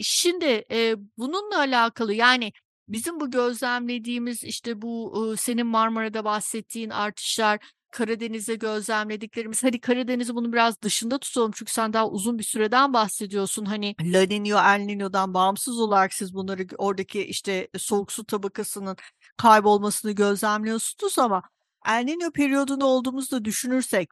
Şimdi, 0.02 0.44
eee, 0.70 0.94
bununla 1.18 1.58
alakalı 1.58 2.14
yani 2.14 2.52
bizim 2.88 3.20
bu 3.20 3.30
gözlemlediğimiz 3.30 4.44
işte 4.44 4.82
bu, 4.82 5.12
ııı, 5.16 5.36
senin 5.36 5.66
Marmara'da 5.66 6.24
bahsettiğin 6.24 6.90
artışlar, 6.90 7.58
Karadeniz'de 7.96 8.54
gözlemlediklerimiz, 8.54 9.64
hadi 9.64 9.80
Karadeniz'i 9.80 10.34
bunun 10.34 10.52
biraz 10.52 10.82
dışında 10.82 11.18
tutalım 11.18 11.50
çünkü 11.54 11.72
sen 11.72 11.92
daha 11.92 12.08
uzun 12.08 12.38
bir 12.38 12.44
süreden 12.44 12.92
bahsediyorsun. 12.92 13.64
Hani 13.64 13.94
La 14.00 14.24
Niño, 14.24 14.76
El 14.76 14.80
Niño'dan 14.86 15.34
bağımsız 15.34 15.80
olarak 15.80 16.14
siz 16.14 16.34
bunları 16.34 16.66
oradaki 16.78 17.24
işte 17.24 17.68
soğuk 17.78 18.12
su 18.12 18.24
tabakasının 18.24 18.96
kaybolmasını 19.36 20.12
gözlemliyorsunuz 20.12 21.18
ama 21.18 21.42
El 21.86 22.02
Niño 22.02 22.32
periyodunda 22.32 22.86
olduğumuzu 22.86 23.36
da 23.36 23.44
düşünürsek 23.44 24.10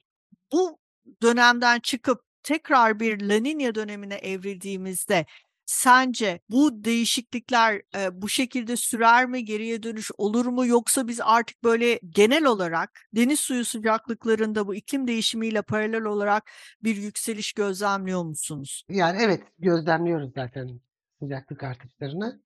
bu 0.53 0.79
dönemden 1.23 1.81
çıkıp 1.81 2.23
tekrar 2.43 3.01
bir 3.01 3.21
La 3.21 3.37
Niña 3.37 3.75
dönemine 3.75 4.15
evrildiğimizde 4.15 5.27
sence 5.67 6.41
bu 6.51 6.85
değişiklikler, 6.85 7.83
eee, 7.95 8.09
bu 8.13 8.29
şekilde 8.29 8.77
sürer 8.77 9.27
mi, 9.27 9.45
geriye 9.45 9.83
dönüş 9.83 10.11
olur 10.19 10.47
mu 10.47 10.67
yoksa 10.67 11.09
biz 11.09 11.21
artık 11.25 11.65
böyle 11.65 12.01
genel 12.09 12.45
olarak 12.45 13.01
deniz 13.13 13.41
suyu 13.41 13.65
sıcaklıklarında 13.65 14.67
bu 14.67 14.75
iklim 14.75 15.09
değişimiyle 15.09 15.63
paralel 15.63 16.05
olarak 16.05 16.51
bir 16.83 16.97
yükseliş 16.97 17.53
gözlemliyor 17.53 18.25
musunuz? 18.25 18.85
Yani 18.89 19.19
evet, 19.23 19.43
gözlemliyoruz 19.59 20.31
zaten 20.35 20.81
sıcaklık 21.23 21.63
artışlarını. 21.63 22.41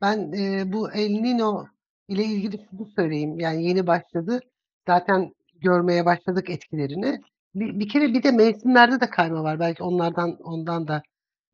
Ben, 0.00 0.32
eee, 0.32 0.72
bu 0.72 0.92
El 0.92 1.10
Niño 1.10 1.66
ile 2.08 2.24
ilgili 2.24 2.66
şunu 2.70 2.90
söyleyeyim, 2.96 3.40
yani 3.40 3.64
yeni 3.66 3.86
başladı. 3.86 4.40
Zaten 4.86 5.32
görmeye 5.54 6.04
başladık 6.06 6.50
etkilerini. 6.50 7.20
Bir 7.54 7.78
bir 7.80 7.88
kere 7.88 8.14
bir 8.14 8.22
de 8.22 8.30
mevsimlerde 8.30 9.00
de 9.00 9.10
kayma 9.10 9.42
var. 9.42 9.60
Belki 9.60 9.82
onlardan 9.82 10.36
ondan 10.42 10.88
da 10.88 11.02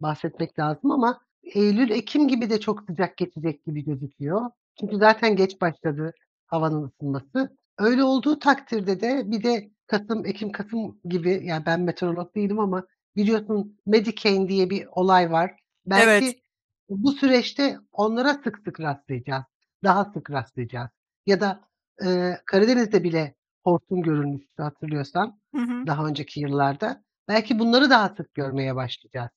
bahsetmek 0.01 0.59
lazım 0.59 0.91
ama 0.91 1.21
eylül, 1.43 1.91
ekim 1.91 2.29
gibi 2.29 2.51
de 2.51 2.61
çok 2.61 2.83
sıcak 2.89 3.17
geçecek 3.17 3.65
gibi 3.65 3.85
gözüküyor. 3.85 4.51
Çünkü 4.81 4.97
zaten 4.97 5.37
geç 5.37 5.61
başladı 5.61 6.13
havanın 6.47 6.83
ısınması. 6.89 7.57
Öyle 7.79 8.05
olduğu 8.05 8.39
takdirde 8.39 9.01
de 9.01 9.23
bir 9.31 9.43
de 9.43 9.71
kasım, 9.87 10.27
ekim, 10.27 10.53
kasım 10.53 11.01
gibi 11.05 11.41
yani 11.45 11.67
ben 11.67 11.81
meteorolog 11.81 12.35
değilim 12.35 12.59
ama 12.61 12.87
biliyorsun 13.17 13.79
Medicane 13.87 14.49
diye 14.49 14.71
bir 14.71 14.87
olay 14.93 15.31
var. 15.33 15.51
Evet. 15.97 16.23
Belki 16.23 16.43
Bu 16.89 17.13
süreçte 17.13 17.79
onlara 17.93 18.35
sık 18.35 18.59
sık 18.65 18.81
rastlayacağız. 18.81 19.45
Daha 19.85 20.05
sık 20.05 20.31
rastlayacağız. 20.31 20.91
Ya 21.27 21.41
da, 21.41 21.61
eee, 22.03 22.41
Karadeniz'de 22.47 23.05
bile 23.05 23.35
hortum 23.65 24.03
görülmüştü 24.03 24.63
hatırlıyorsan 24.63 25.41
Hı 25.55 25.61
hı. 25.61 25.87
daha 25.87 26.07
önceki 26.07 26.41
yıllarda. 26.41 27.05
Belki 27.29 27.59
bunları 27.59 27.91
daha 27.91 28.09
sık 28.09 28.35
görmeye 28.35 28.75
başlayacağız. 28.77 29.31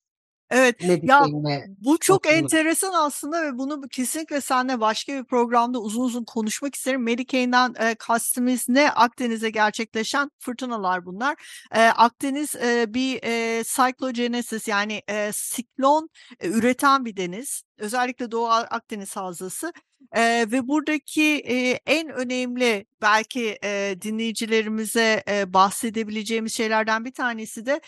Evet. 0.50 0.76
Ya, 1.06 1.28
bu 1.66 1.98
çok 2.00 2.28
hortumları. 2.28 2.58
enteresan 2.68 2.94
aslında 2.94 3.44
ve 3.44 3.58
bunu 3.58 3.82
kesinlikle 3.92 4.42
seninle 4.42 4.80
başka 4.80 5.14
bir 5.14 5.24
programda 5.26 5.80
uzun 5.82 6.04
uzun 6.04 6.24
konuşmak 6.24 6.76
isterim. 6.76 7.04
Medicaid'den, 7.04 7.74
eee, 7.80 7.96
kastımız 8.00 8.70
ne? 8.70 8.92
Akdeniz'de 8.92 9.50
gerçekleşen 9.50 10.32
fırtınalar 10.40 11.06
bunlar. 11.06 11.36
Eee, 11.76 11.82
Akdeniz, 11.96 12.56
eee, 12.56 12.86
bir, 12.90 13.22
eee, 13.24 13.64
cyclogenesis 13.66 14.68
yani, 14.68 15.02
eee, 15.10 15.32
siklon, 15.34 16.10
eee, 16.44 16.50
üreten 16.50 17.06
bir 17.06 17.18
deniz. 17.18 17.64
Özellikle 17.78 18.32
Doğu 18.32 18.48
Akdeniz 18.48 19.16
havzası, 19.16 19.74
eee, 20.16 20.52
ve 20.52 20.68
buradaki, 20.68 21.22
eee, 21.24 21.80
en 21.86 22.10
önemli 22.10 22.86
belki, 23.02 23.58
eee, 23.63 24.02
dinleyicilerimize, 24.02 25.24
eee, 25.28 25.54
bahsedebileceğimiz 25.54 26.54
şeylerden 26.54 27.06
bir 27.06 27.13
tanesi 27.13 27.66
de, 27.66 27.82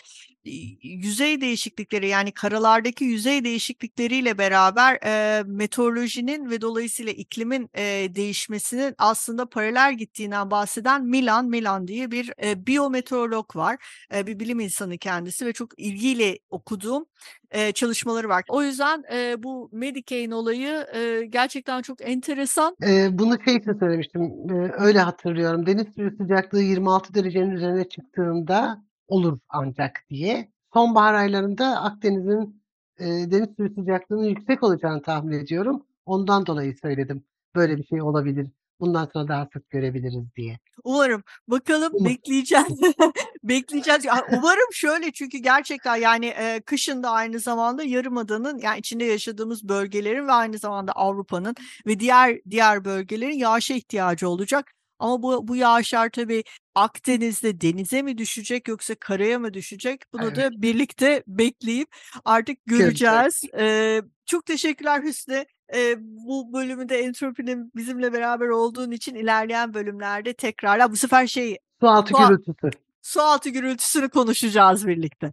iii, 0.44 0.78
yüzey 0.82 1.40
değişiklikleri 1.40 2.08
yani 2.08 2.32
karalardaki 2.32 3.04
yüzey 3.04 3.44
değişiklikleriyle 3.44 4.38
beraber, 4.38 4.98
eee, 5.04 5.42
meteorolojinin 5.46 6.50
ve 6.50 6.60
dolayısıyla 6.60 7.12
iklimin, 7.12 7.70
eee, 7.76 8.14
değişmesinin 8.14 8.94
aslında 8.98 9.48
paralel 9.48 9.94
gittiğinden 9.98 10.50
bahseden 10.50 11.04
Milan 11.06 11.46
Milan 11.46 11.88
diye 11.88 12.10
bir, 12.10 12.32
eee, 12.42 12.66
biyometeorolog 12.66 13.56
var. 13.56 13.76
Eee, 14.12 14.26
bir 14.26 14.38
bilim 14.40 14.60
insanı 14.60 14.98
kendisi 14.98 15.46
ve 15.46 15.52
çok 15.52 15.78
ilgiyle 15.78 16.38
okuduğum, 16.50 17.06
eee, 17.54 17.72
çalışmaları 17.72 18.28
var. 18.28 18.42
O 18.48 18.62
yüzden, 18.62 19.04
eee, 19.12 19.34
bu 19.38 19.68
Medicaid 19.72 20.32
olayı, 20.32 20.86
eee, 20.94 21.26
gerçekten 21.26 21.82
çok 21.82 22.00
enteresan. 22.08 22.76
Eee, 22.82 23.08
bunu 23.12 23.36
şey 23.44 23.56
için 23.56 23.72
söylemiştim, 23.78 24.22
eee, 24.50 24.72
öyle 24.78 24.98
hatırlıyorum. 24.98 25.66
Deniz 25.66 25.86
suyu 25.94 26.10
sıcaklığı 26.16 26.62
26 26.62 27.14
derecenin 27.14 27.50
üzerine 27.50 27.88
çıktığında 27.88 28.82
olur 29.08 29.38
ancak 29.48 29.92
diye. 30.10 30.48
Sonbahar 30.74 31.14
aylarında 31.14 31.66
Akdeniz'in, 31.82 32.62
eee, 33.00 33.30
deniz 33.30 33.48
suyu 33.56 33.74
sıcaklığının 33.74 34.24
yüksek 34.24 34.62
olacağını 34.62 35.02
tahmin 35.02 35.32
ediyorum. 35.38 35.86
Ondan 36.06 36.46
dolayı 36.46 36.76
söyledim. 36.82 37.24
Böyle 37.54 37.76
bir 37.76 37.84
şey 37.84 38.02
olabilir. 38.02 38.46
Bundan 38.80 39.08
sonra 39.12 39.28
daha 39.28 39.48
sık 39.52 39.70
görebiliriz 39.70 40.24
diye. 40.36 40.58
Umarım. 40.84 41.22
Bakalım 41.48 41.92
Umut. 41.94 42.10
bekleyeceğiz. 42.10 42.66
Bekleyeceğiz. 43.44 44.04
Umarım 44.32 44.68
şöyle 44.72 45.12
çünkü 45.12 45.38
gerçekten 45.38 45.96
yani, 45.96 46.26
eee, 46.26 46.60
kışın 46.66 47.02
da 47.02 47.10
aynı 47.10 47.38
zamanda 47.40 47.82
yarımadanın 47.84 48.58
yani 48.58 48.78
içinde 48.78 49.04
yaşadığımız 49.04 49.68
bölgelerin 49.68 50.26
ve 50.28 50.32
aynı 50.32 50.58
zamanda 50.58 50.92
Avrupa'nın 50.92 51.54
ve 51.86 52.00
diğer 52.00 52.38
diğer 52.50 52.84
bölgelerin 52.84 53.38
yağışa 53.38 53.74
ihtiyacı 53.74 54.28
olacak. 54.28 54.72
Ama 54.98 55.22
bu 55.22 55.48
bu 55.48 55.56
yağışlar 55.56 56.08
tabii 56.10 56.44
Akdeniz'de 56.74 57.60
denize 57.60 58.02
mi 58.02 58.18
düşecek 58.18 58.68
yoksa 58.68 58.94
karaya 59.00 59.38
mı 59.38 59.54
düşecek? 59.54 60.00
Bunu 60.12 60.24
Evet. 60.24 60.36
da 60.36 60.62
birlikte 60.62 61.22
bekleyip 61.26 61.88
artık 62.24 62.58
Göreceğiz. 62.66 63.40
Eee, 63.58 64.02
çok 64.26 64.46
teşekkürler 64.46 65.02
Hüsnü. 65.02 65.44
Eee, 65.74 65.96
bu 66.00 66.52
bölümünde 66.52 66.98
Entropi'nin 66.98 67.72
bizimle 67.76 68.12
beraber 68.12 68.48
olduğun 68.48 68.90
için 68.90 69.14
ilerleyen 69.14 69.74
bölümlerde 69.74 70.32
tekrardan 70.32 70.92
bu 70.92 70.96
sefer 70.96 71.26
şeyi 71.26 71.58
Sualtı 71.80 72.12
Sua 72.14 72.28
gürültüsü. 72.28 72.70
sualtı 73.02 73.50
gürültüsünü 73.50 74.08
konuşacağız 74.08 74.86
birlikte. 74.86 75.32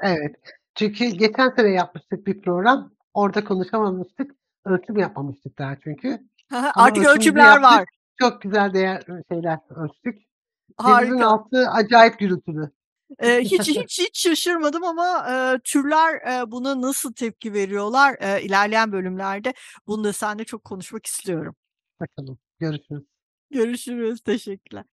Evet. 0.00 0.36
Çünkü 0.74 1.04
geçen 1.06 1.50
sene 1.56 1.68
yapmıştık 1.68 2.26
bir 2.26 2.42
program. 2.42 2.90
Orada 3.14 3.44
konuşamamıştık. 3.44 4.30
Ölçüm 4.64 4.96
yapmamıştık 4.98 5.58
daha 5.58 5.76
çünkü. 5.84 6.18
Artık 6.74 7.06
ölçümler 7.06 7.62
var. 7.62 7.84
Çok 8.20 8.42
güzel 8.42 8.74
değer 8.74 9.02
şeyler 9.32 9.58
ölçtük. 9.76 10.28
Denizin 10.84 10.92
Harika. 10.92 11.26
altı 11.26 11.68
acayip 11.70 12.18
gürültülü. 12.18 12.70
Eee, 13.22 13.40
hiç 13.44 13.68
hiç 13.68 13.98
hiç 14.00 14.20
şaşırmadım 14.22 14.84
ama, 14.84 15.26
eee, 15.28 15.60
türler, 15.64 16.20
eee, 16.26 16.50
buna 16.50 16.80
nasıl 16.82 17.12
tepki 17.14 17.52
veriyorlar? 17.52 18.16
Eee, 18.22 18.42
ilerleyen 18.46 18.92
bölümlerde 18.92 19.54
bunu 19.86 20.04
da 20.04 20.12
seninle 20.12 20.44
çok 20.44 20.64
konuşmak 20.64 21.06
istiyorum. 21.06 21.56
Bakalım. 22.00 22.38
Görüşürüz. 22.58 23.04
Görüşürüz. 23.50 24.20
Teşekkürler. 24.20 24.84